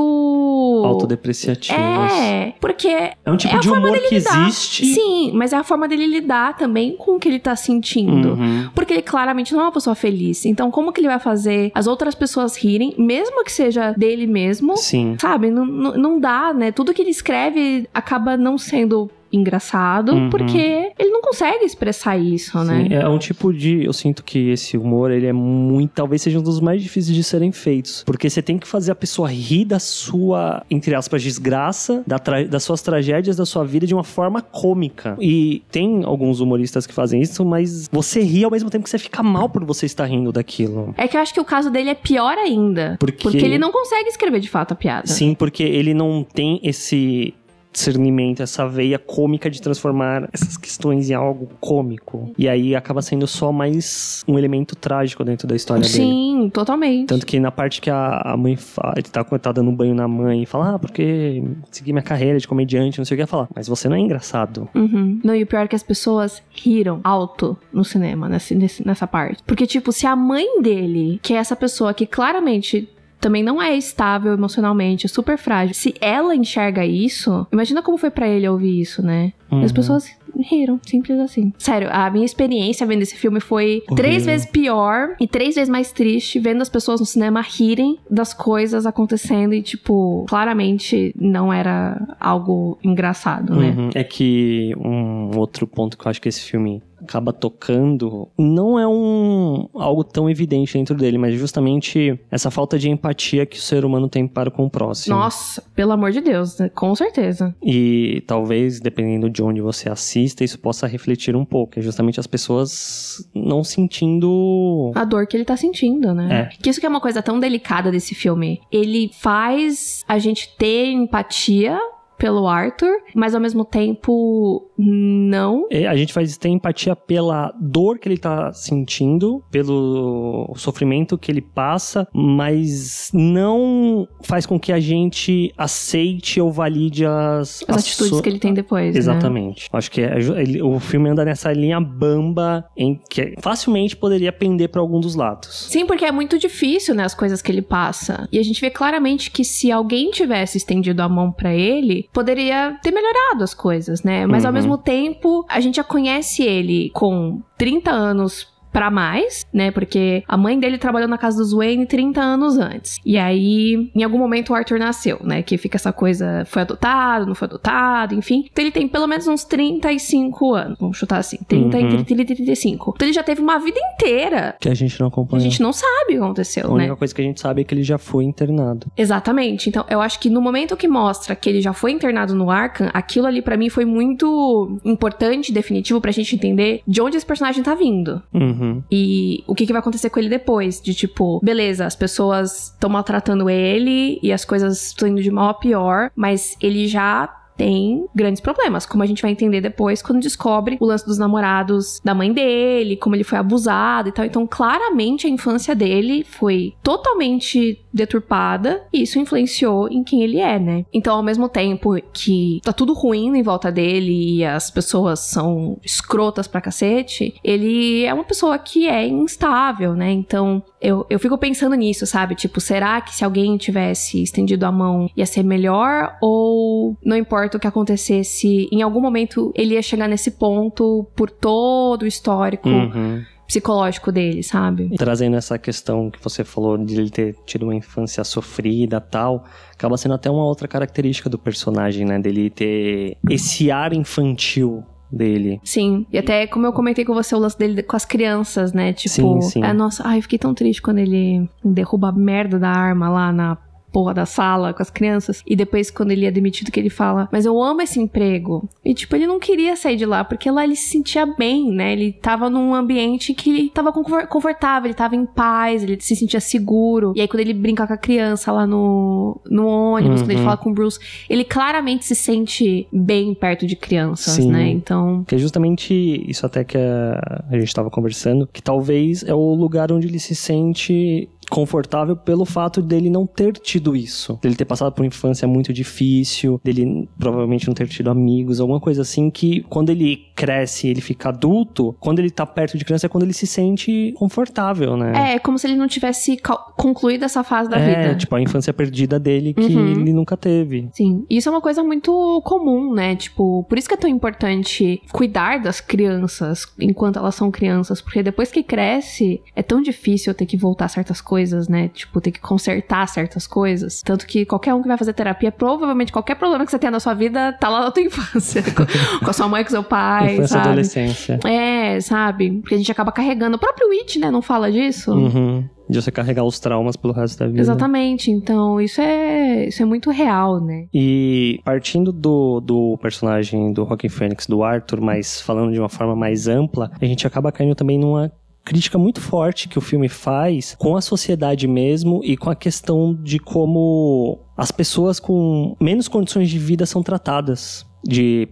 [0.86, 1.80] Autodepreciativas.
[2.14, 4.48] É, porque É um tipo É de humor que lidar.
[4.48, 4.86] existe.
[4.86, 8.30] Sim, mas é a forma dele lidar também com o que ele tá sentindo.
[8.34, 8.70] Uhum.
[8.74, 10.46] Porque ele claramente não é uma pessoa feliz.
[10.46, 14.78] Então, como que ele vai fazer as outras pessoas rirem, mesmo que seja dele mesmo?
[14.78, 15.16] Sim.
[15.20, 15.49] Sabe?
[15.50, 16.72] Não, não, não dá, né?
[16.72, 20.30] Tudo que ele escreve acaba não sendo engraçado, Uhum.
[20.30, 22.88] porque ele não consegue expressar isso, né?
[22.90, 23.84] Sim, é um tipo de.
[23.86, 25.92] Eu sinto que esse humor, ele é muito.
[25.94, 28.04] Talvez seja um dos mais difíceis de serem feitos.
[28.06, 32.44] Porque você tem que fazer a pessoa rir da sua, entre aspas, desgraça, da tra-
[32.46, 35.16] das suas tragédias da sua vida de uma forma cômica.
[35.20, 38.98] E tem alguns humoristas que fazem isso, mas você ri ao mesmo tempo que você
[38.98, 40.94] fica mal por você estar rindo daquilo.
[40.98, 42.98] É que eu acho que o caso dele é pior ainda.
[43.00, 45.08] Porque- Porque ele não consegue escrever de fato a piada.
[45.08, 47.34] Sim, porque ele não tem esse
[47.72, 52.32] discernimento, essa veia cômica de transformar essas questões em algo cômico.
[52.38, 56.10] E aí acaba sendo só mais um elemento trágico dentro da história Sim, dele.
[56.12, 57.08] Sim, totalmente.
[57.08, 59.94] Tanto que na parte que a, a mãe fala, ele tá, tá dando um banho
[59.94, 63.26] na mãe e fala, ah, porque segui minha carreira de comediante, não sei o que,
[63.26, 63.48] falar.
[63.56, 64.68] Mas você não é engraçado.
[64.74, 65.20] Uhum.
[65.24, 68.56] Não, e o pior é que as pessoas riram alto no cinema, nessa,
[68.86, 69.44] nessa parte.
[69.46, 73.76] Porque, tipo, se a mãe dele, que é essa pessoa que claramente também não é
[73.76, 75.76] estável emocionalmente, é super frágil.
[75.76, 79.34] Se ela enxerga isso, imagina como foi para ele ouvir isso, né?
[79.52, 79.64] Uhum.
[79.64, 80.10] As pessoas
[80.40, 81.54] riram, simples assim.
[81.58, 83.96] Sério, a minha experiência vendo esse filme foi Horrível.
[83.96, 88.34] três vezes pior e três vezes mais triste vendo as pessoas no cinema rirem das
[88.34, 93.76] coisas acontecendo e, tipo, claramente não era algo engraçado, né?
[93.78, 93.90] Uhum.
[93.94, 98.88] É que um outro ponto que eu acho que esse filme acaba tocando não é
[98.88, 103.86] um algo tão evidente dentro dele, mas justamente essa falta de empatia que o ser
[103.86, 105.16] humano tem para com o próximo.
[105.16, 106.70] Nossa, pelo amor de Deus, né?
[106.70, 107.56] com certeza.
[107.64, 111.80] E talvez, dependendo de onde você assista, isso possa refletir um pouco.
[111.80, 114.92] É justamente as pessoas não sentindo.
[114.96, 116.50] A dor que ele tá sentindo, né?
[116.52, 116.58] É.
[116.62, 118.62] Que isso que é uma coisa tão delicada desse filme.
[118.72, 121.80] Ele faz a gente ter empatia
[122.20, 125.68] pelo Arthur, mas ao mesmo tempo não.
[125.70, 131.30] É, a gente faz ter empatia pela dor que ele tá sentindo, pelo sofrimento que
[131.30, 137.78] ele passa, mas não faz com que a gente aceite ou valide as, as, as
[137.78, 138.22] atitudes so...
[138.22, 138.94] que ele tem depois.
[138.94, 139.00] Né?
[139.00, 139.64] Exatamente.
[139.64, 139.70] Né?
[139.74, 144.70] Acho que é, ele, o filme anda nessa linha bamba em que facilmente poderia pender
[144.70, 145.68] para algum dos lados.
[145.70, 148.28] Sim, porque é muito difícil, né, as coisas que ele passa.
[148.32, 152.78] E a gente vê claramente que se alguém tivesse estendido a mão para ele, poderia
[152.82, 154.26] ter melhorado as coisas, né?
[154.26, 154.48] Mas uhum.
[154.48, 159.72] ao mesmo tempo, a gente já conhece ele com 30 anos para mais, né?
[159.72, 163.00] Porque a mãe dele trabalhou na casa dos Wayne 30 anos antes.
[163.06, 165.42] E aí, em algum momento, o Arthur nasceu, né?
[165.42, 168.46] Que fica essa coisa: foi adotado, não foi adotado, enfim.
[168.52, 170.78] Então ele tem pelo menos uns 35 anos.
[170.80, 172.06] Vamos chutar assim: 30 uhum.
[172.08, 172.94] e 35.
[172.96, 174.56] Então ele já teve uma vida inteira.
[174.60, 175.42] Que a gente não acompanha.
[175.42, 176.70] A gente não sabe o que aconteceu, né?
[176.70, 178.88] A única coisa que a gente sabe é que ele já foi internado.
[178.96, 179.70] Exatamente.
[179.70, 182.90] Então eu acho que no momento que mostra que ele já foi internado no Arkham,
[182.94, 187.64] aquilo ali para mim foi muito importante, definitivo, pra gente entender de onde esse personagem
[187.64, 188.22] tá vindo.
[188.34, 188.59] Uhum.
[188.60, 188.84] Uhum.
[188.92, 190.82] E o que, que vai acontecer com ele depois?
[190.82, 195.50] De tipo, beleza, as pessoas estão maltratando ele e as coisas estão indo de mal
[195.50, 200.22] a pior, mas ele já tem grandes problemas, como a gente vai entender depois quando
[200.22, 204.24] descobre o lance dos namorados da mãe dele, como ele foi abusado e tal.
[204.24, 210.58] Então, claramente a infância dele foi totalmente deturpada e isso influenciou em quem ele é,
[210.58, 210.86] né?
[210.94, 215.78] Então, ao mesmo tempo que tá tudo ruim em volta dele e as pessoas são
[215.84, 220.12] escrotas pra cacete, ele é uma pessoa que é instável, né?
[220.12, 222.36] Então, eu, eu fico pensando nisso, sabe?
[222.36, 226.18] Tipo, será que se alguém tivesse estendido a mão ia ser melhor?
[226.22, 231.30] Ou não importa o que acontecesse, em algum momento ele ia chegar nesse ponto por
[231.30, 232.70] todo o histórico.
[232.70, 234.96] Uhum psicológico dele, sabe?
[234.96, 239.98] Trazendo essa questão que você falou de ele ter tido uma infância sofrida tal, acaba
[239.98, 242.20] sendo até uma outra característica do personagem, né?
[242.20, 245.60] Dele ter esse ar infantil dele.
[245.64, 248.94] Sim, e até como eu comentei com você o lance dele com as crianças, né?
[248.94, 249.64] Tipo, sim, sim.
[249.64, 253.32] É, nossa, ai, eu fiquei tão triste quando ele derruba a merda da arma lá
[253.32, 253.58] na
[253.92, 255.44] porra da sala com as crianças.
[255.46, 258.68] E depois, quando ele é demitido, que ele fala: Mas eu amo esse emprego.
[258.84, 261.94] E, tipo, ele não queria sair de lá, porque lá ele se sentia bem, né?
[261.94, 266.40] Ele tava num ambiente que ele tava confortável, ele tava em paz, ele se sentia
[266.40, 267.14] seguro.
[267.16, 270.26] E aí, quando ele brinca com a criança lá no, no ônibus, uhum.
[270.26, 270.46] quando ele uhum.
[270.46, 271.00] fala com o Bruce,
[271.30, 274.52] ele claramente se sente bem perto de crianças, Sim.
[274.52, 274.70] né?
[274.70, 275.24] Então.
[275.28, 275.94] Que é justamente
[276.30, 280.20] isso até que a, a gente tava conversando, que talvez é o lugar onde ele
[280.20, 284.40] se sente confortável pelo fato dele não ter tido isso.
[284.42, 288.80] Dele ter passado por uma infância muito difícil, dele provavelmente não ter tido amigos, alguma
[288.80, 293.08] coisa assim que quando ele cresce, ele fica adulto, quando ele tá perto de criança
[293.08, 295.32] é quando ele se sente confortável, né?
[295.32, 296.40] É, é como se ele não tivesse
[296.78, 298.12] concluído essa fase da é, vida.
[298.12, 299.92] É, tipo a infância perdida dele que uhum.
[299.92, 300.90] ele nunca teve.
[300.94, 303.16] Sim, isso é uma coisa muito comum, né?
[303.16, 308.22] Tipo, por isso que é tão importante cuidar das crianças enquanto elas são crianças, porque
[308.22, 311.88] depois que cresce, é tão difícil ter que voltar certas coisas coisas, né?
[311.88, 314.02] Tipo, ter que consertar certas coisas.
[314.02, 317.00] Tanto que qualquer um que vai fazer terapia, provavelmente qualquer problema que você tenha na
[317.00, 318.62] sua vida tá lá na tua infância.
[318.64, 318.86] com,
[319.24, 320.68] com a sua mãe, com seu pai, infância sabe?
[320.68, 321.40] adolescência.
[321.46, 322.60] É, sabe?
[322.60, 323.56] Porque a gente acaba carregando.
[323.56, 324.30] O próprio It, né?
[324.30, 325.14] Não fala disso?
[325.14, 327.60] Uhum de você carregar os traumas pelo resto da vida.
[327.60, 328.30] Exatamente.
[328.30, 330.86] Então, isso é, isso é muito real, né?
[330.94, 336.16] E partindo do, do personagem do Rockin' Phoenix, do Arthur, mas falando de uma forma
[336.16, 338.32] mais ampla, a gente acaba caindo também numa
[338.64, 343.16] crítica muito forte que o filme faz com a sociedade mesmo e com a questão
[343.16, 347.86] de como as pessoas com menos condições de vida são tratadas.
[348.04, 348.48] De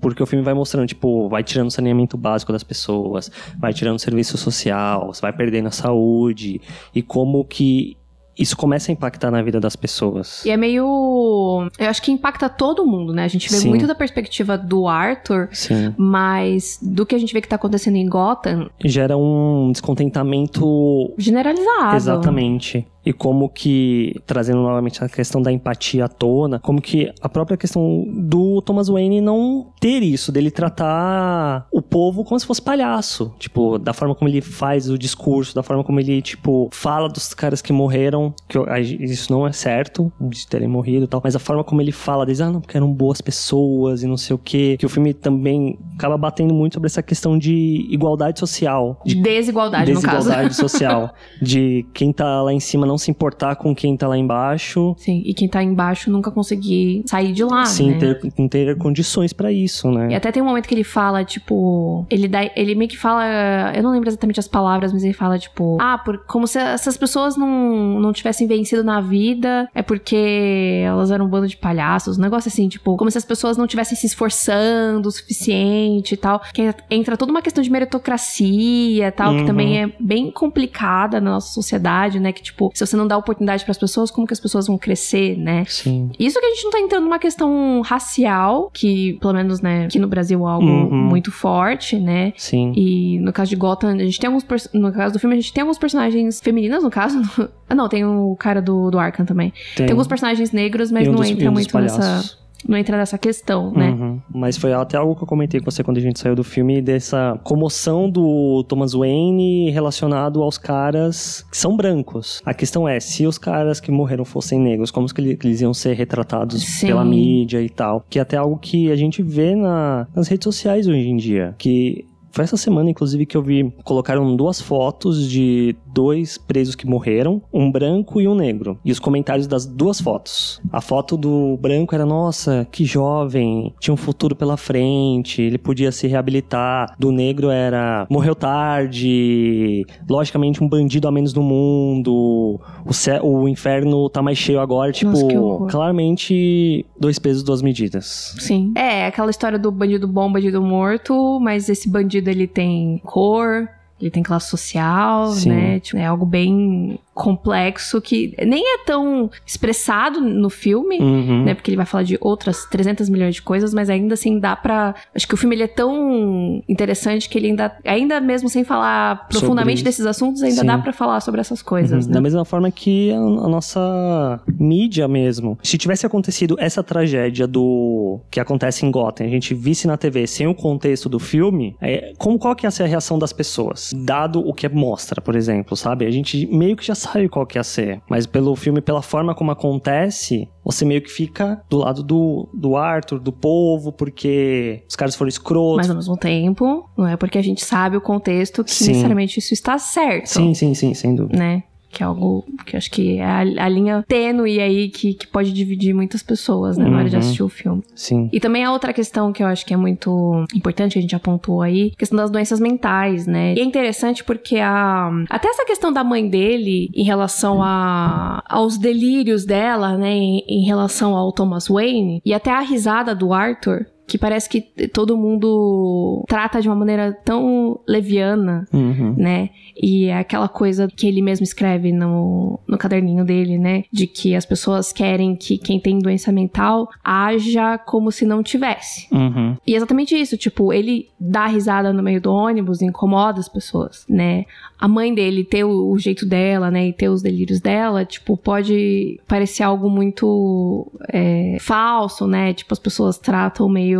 [0.00, 3.96] porque o filme vai mostrando, tipo, vai tirando o saneamento básico das pessoas, vai tirando
[3.96, 6.60] o serviço social, vai perdendo a saúde,
[6.94, 7.96] e como que
[8.38, 10.44] isso começa a impactar na vida das pessoas.
[10.44, 11.68] E é meio.
[11.78, 13.24] Eu acho que impacta todo mundo, né?
[13.24, 13.68] A gente vê Sim.
[13.68, 15.94] muito da perspectiva do Arthur, Sim.
[15.96, 18.70] mas do que a gente vê que tá acontecendo em Gotham.
[18.84, 21.12] Gera um descontentamento.
[21.18, 21.96] Generalizado.
[21.96, 27.28] Exatamente e como que, trazendo novamente a questão da empatia à tona, como que a
[27.28, 32.62] própria questão do Thomas Wayne não ter isso, dele tratar o povo como se fosse
[32.62, 33.34] palhaço.
[33.38, 37.34] Tipo, da forma como ele faz o discurso, da forma como ele, tipo, fala dos
[37.34, 38.58] caras que morreram, que
[39.00, 42.24] isso não é certo, de terem morrido e tal, mas a forma como ele fala
[42.24, 45.12] deles, ah, não, porque eram boas pessoas e não sei o quê, que o filme
[45.12, 49.00] também acaba batendo muito sobre essa questão de igualdade social.
[49.04, 50.28] De desigualdade, desigualdade no caso.
[50.28, 51.14] Desigualdade social.
[51.40, 54.94] de quem tá lá em cima não não se importar com quem tá lá embaixo.
[54.98, 58.14] Sim, e quem tá embaixo nunca conseguir sair de lá, Sim, né?
[58.14, 60.08] ter, ter condições para isso, né?
[60.12, 63.72] E até tem um momento que ele fala, tipo, ele dá, ele meio que fala,
[63.74, 66.96] eu não lembro exatamente as palavras, mas ele fala, tipo, ah, por, como se essas
[66.96, 72.16] pessoas não, não tivessem vencido na vida, é porque elas eram um bando de palhaços,
[72.16, 76.16] um negócio assim, tipo, como se as pessoas não tivessem se esforçando o suficiente e
[76.16, 76.40] tal.
[76.52, 79.40] Que entra toda uma questão de meritocracia e tal, uhum.
[79.40, 82.32] que também é bem complicada na nossa sociedade, né?
[82.32, 84.78] Que, tipo, se você não dá oportunidade para as pessoas, como que as pessoas vão
[84.78, 85.64] crescer, né?
[85.66, 86.10] Sim.
[86.18, 89.98] Isso que a gente não tá entrando numa questão racial, que pelo menos, né, aqui
[89.98, 90.90] no Brasil é algo uhum.
[90.90, 92.32] muito forte, né?
[92.36, 92.72] Sim.
[92.76, 95.52] E no caso de Gotham, a gente tem alguns no caso do filme a gente
[95.52, 97.20] tem alguns personagens femininas no caso.
[97.68, 99.52] ah, não, tem o cara do do Arkham também.
[99.76, 102.96] Tem, tem alguns personagens negros, mas um não dos, entra um muito nessa não entra
[102.96, 103.90] nessa questão, né?
[103.90, 104.20] Uhum.
[104.32, 106.80] Mas foi até algo que eu comentei com você quando a gente saiu do filme,
[106.80, 112.40] dessa comoção do Thomas Wayne relacionado aos caras que são brancos.
[112.44, 115.94] A questão é, se os caras que morreram fossem negros, como que eles iam ser
[115.94, 116.88] retratados Sim.
[116.88, 118.04] pela mídia e tal?
[118.08, 121.54] Que é até algo que a gente vê na, nas redes sociais hoje em dia.
[121.58, 123.72] Que foi essa semana, inclusive, que eu vi.
[123.84, 128.76] Colocaram duas fotos de dois presos que morreram, um branco e um negro.
[128.84, 130.60] E os comentários das duas fotos.
[130.72, 135.92] A foto do branco era: nossa, que jovem, tinha um futuro pela frente, ele podia
[135.92, 136.96] se reabilitar.
[136.98, 143.48] Do negro era: morreu tarde, logicamente um bandido a menos no mundo, o, céu, o
[143.48, 144.90] inferno tá mais cheio agora.
[144.90, 148.34] Tipo, nossa, claramente, dois pesos, duas medidas.
[148.40, 148.72] Sim.
[148.76, 153.68] É, aquela história do bandido bom, bandido morto, mas esse bandido ele tem cor,
[154.00, 155.50] ele tem classe social, Sim.
[155.50, 155.80] né?
[155.80, 161.44] Tipo, é algo bem complexo que nem é tão expressado no filme, uhum.
[161.44, 161.54] né?
[161.54, 164.94] Porque ele vai falar de outras 300 milhões de coisas, mas ainda assim dá para
[165.14, 169.28] Acho que o filme ele é tão interessante que ele ainda, ainda mesmo sem falar
[169.28, 169.90] profundamente sobre...
[169.90, 170.66] desses assuntos, ainda Sim.
[170.66, 172.10] dá para falar sobre essas coisas, uhum.
[172.10, 172.14] né?
[172.14, 175.56] Da mesma forma que a, a, nossa mídia mesmo.
[175.62, 180.26] Se tivesse acontecido essa tragédia do que acontece em Gotham, a gente visse na TV
[180.26, 183.92] sem o contexto do filme, é, como qual que ia ser a reação das pessoas?
[183.94, 186.06] Dado o que mostra, por exemplo, sabe?
[186.06, 188.00] A gente meio que já sabe qual que ia ser.
[188.08, 192.76] Mas pelo filme, pela forma como acontece, você meio que fica do lado do, do
[192.76, 195.76] Arthur, do povo, porque os caras foram escrotos.
[195.76, 198.88] Mas ao mesmo tempo, não é porque a gente sabe o contexto que sim.
[198.88, 200.26] necessariamente isso está certo.
[200.26, 201.38] Sim, sim, sim, sem dúvida.
[201.38, 201.64] Né?
[201.94, 205.26] Que é algo que eu acho que é a, a linha tênue aí que, que
[205.26, 206.90] pode dividir muitas pessoas, né, uhum.
[206.90, 207.82] na hora de assistir o filme.
[207.94, 208.28] Sim.
[208.32, 211.16] E também a outra questão que eu acho que é muito importante, que a gente
[211.16, 213.54] apontou aí, a questão das doenças mentais, né?
[213.54, 218.76] E é interessante porque a, até essa questão da mãe dele em relação a, aos
[218.76, 223.86] delírios dela, né, em, em relação ao Thomas Wayne, e até a risada do Arthur,
[224.06, 229.14] que parece que todo mundo trata de uma maneira tão leviana, uhum.
[229.16, 229.50] né?
[229.80, 233.84] E é aquela coisa que ele mesmo escreve no, no caderninho dele, né?
[233.90, 239.08] De que as pessoas querem que quem tem doença mental haja como se não tivesse.
[239.10, 239.56] Uhum.
[239.66, 244.04] E é exatamente isso, tipo, ele dá risada no meio do ônibus, incomoda as pessoas,
[244.08, 244.44] né?
[244.78, 246.88] A mãe dele ter o, o jeito dela, né?
[246.88, 252.52] E ter os delírios dela, tipo, pode parecer algo muito é, falso, né?
[252.52, 253.93] Tipo, as pessoas tratam meio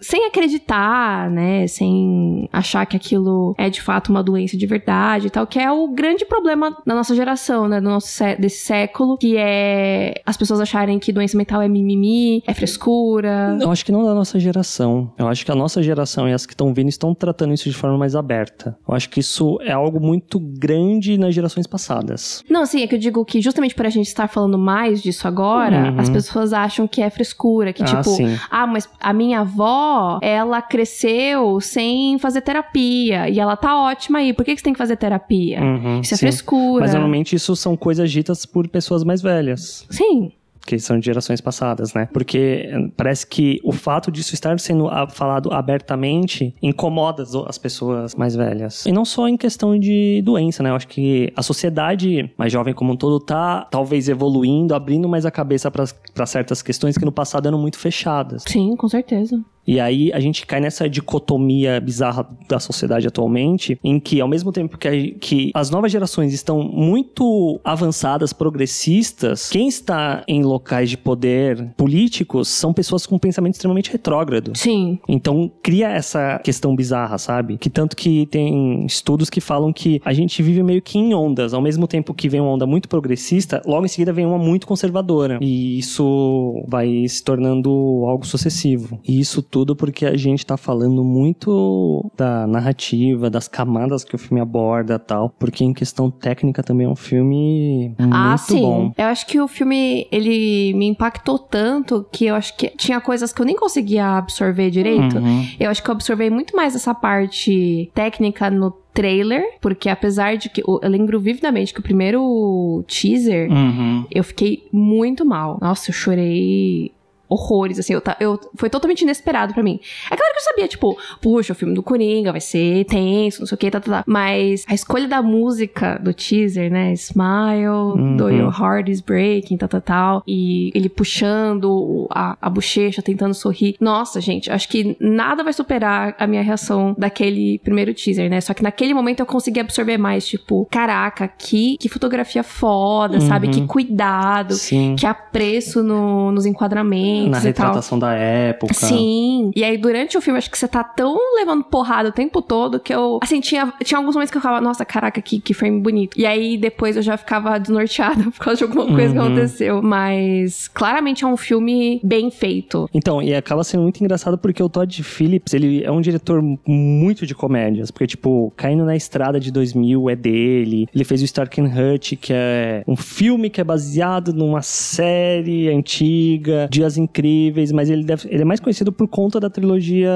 [0.00, 1.66] sem acreditar, né?
[1.66, 5.70] Sem achar que aquilo é de fato uma doença de verdade e tal, que é
[5.70, 7.80] o grande problema da nossa geração, né?
[7.80, 12.54] Do nosso desse século, que é as pessoas acharem que doença mental é mimimi, é
[12.54, 13.56] frescura.
[13.60, 15.12] Eu acho que não da nossa geração.
[15.18, 17.74] Eu acho que a nossa geração e as que estão vindo estão tratando isso de
[17.74, 18.76] forma mais aberta.
[18.86, 22.42] Eu acho que isso é algo muito grande nas gerações passadas.
[22.48, 25.26] Não, sim, é que eu digo que justamente por a gente estar falando mais disso
[25.26, 26.00] agora, uhum.
[26.00, 28.38] as pessoas acham que é frescura, que ah, tipo, sim.
[28.50, 34.18] ah, mas a minha minha avó, ela cresceu sem fazer terapia e ela tá ótima
[34.18, 34.32] aí.
[34.32, 35.60] Por que, que você tem que fazer terapia?
[35.60, 36.26] Uhum, Isso é sim.
[36.26, 36.82] frescura.
[36.82, 39.86] Mas normalmente isso são coisas ditas por pessoas mais velhas.
[39.88, 40.32] Sim.
[40.66, 42.08] Que são de gerações passadas, né?
[42.12, 48.34] Porque eh, parece que o fato disso estar sendo falado abertamente incomoda as pessoas mais
[48.34, 48.86] velhas.
[48.86, 50.70] E não só em questão de doença, né?
[50.70, 55.26] Eu acho que a sociedade mais jovem como um todo tá talvez evoluindo, abrindo mais
[55.26, 58.44] a cabeça para certas questões que no passado eram muito fechadas.
[58.46, 59.42] Sim, com certeza.
[59.70, 64.50] E aí a gente cai nessa dicotomia bizarra da sociedade atualmente, em que ao mesmo
[64.50, 70.90] tempo que, a- que as novas gerações estão muito avançadas, progressistas, quem está em locais
[70.90, 74.56] de poder políticos são pessoas com pensamento extremamente retrógrado.
[74.56, 74.98] Sim.
[75.08, 77.56] Então cria essa questão bizarra, sabe?
[77.56, 81.54] Que tanto que tem estudos que falam que a gente vive meio que em ondas.
[81.54, 84.66] Ao mesmo tempo que vem uma onda muito progressista, logo em seguida vem uma muito
[84.66, 85.38] conservadora.
[85.40, 87.70] E isso vai se tornando
[88.08, 88.98] algo sucessivo.
[89.06, 94.18] E isso tudo porque a gente tá falando muito da narrativa, das camadas que o
[94.18, 95.30] filme aborda tal.
[95.38, 98.60] Porque em questão técnica também é um filme muito ah, sim.
[98.60, 98.92] bom.
[98.96, 103.32] Eu acho que o filme, ele me impactou tanto que eu acho que tinha coisas
[103.32, 105.18] que eu nem conseguia absorver direito.
[105.18, 105.46] Uhum.
[105.58, 110.48] Eu acho que eu observei muito mais essa parte técnica no trailer, porque apesar de
[110.48, 114.04] que eu lembro vividamente que o primeiro teaser Uhum.
[114.10, 115.58] eu fiquei muito mal.
[115.60, 116.92] Nossa, eu chorei
[117.30, 119.78] horrores, assim, eu, eu foi totalmente inesperado pra mim.
[120.10, 123.46] É claro que eu sabia, tipo, puxa, o filme do Coringa vai ser tenso, não
[123.46, 124.04] sei o que, tá, tá, tá.
[124.06, 128.16] Mas a escolha da música do teaser, né, Smile, Uhum.
[128.16, 133.34] do Your Heart is Breaking, tal, tal, tal, e ele puxando a, a bochecha, tentando
[133.34, 133.76] sorrir.
[133.80, 138.52] Nossa, gente, acho que nada vai superar a minha reação daquele primeiro teaser, né, só
[138.54, 143.52] que naquele momento eu consegui absorver mais, tipo, caraca, que, que fotografia foda, sabe, Uhum.
[143.52, 144.96] que cuidado, Sim.
[144.98, 148.74] que apreço no- nos enquadramentos Na retratação da época.
[148.74, 149.50] Sim.
[149.54, 152.78] E aí, durante o filme, acho que você tá tão levando porrada o tempo todo
[152.80, 153.18] que eu.
[153.22, 156.18] Assim, tinha, tinha alguns momentos que eu ficava, nossa, caraca, que, que frame bonito.
[156.18, 159.24] E aí, depois eu já ficava desnorteada por causa de alguma coisa que Uhum.
[159.26, 159.82] aconteceu.
[159.82, 162.88] Mas claramente é um filme bem feito.
[162.94, 167.26] Então, e acaba sendo muito engraçado porque o Todd Phillips, ele é um diretor muito
[167.26, 167.90] de comédias.
[167.90, 170.88] Porque, tipo, Caindo na Estrada de 2000 é dele.
[170.94, 175.68] Ele fez o Stark and Hutch, que é um filme que é baseado numa série
[175.68, 180.10] antiga, Dias Incríveis, mas ele, deve- ele é mais conhecido por conta da trilogia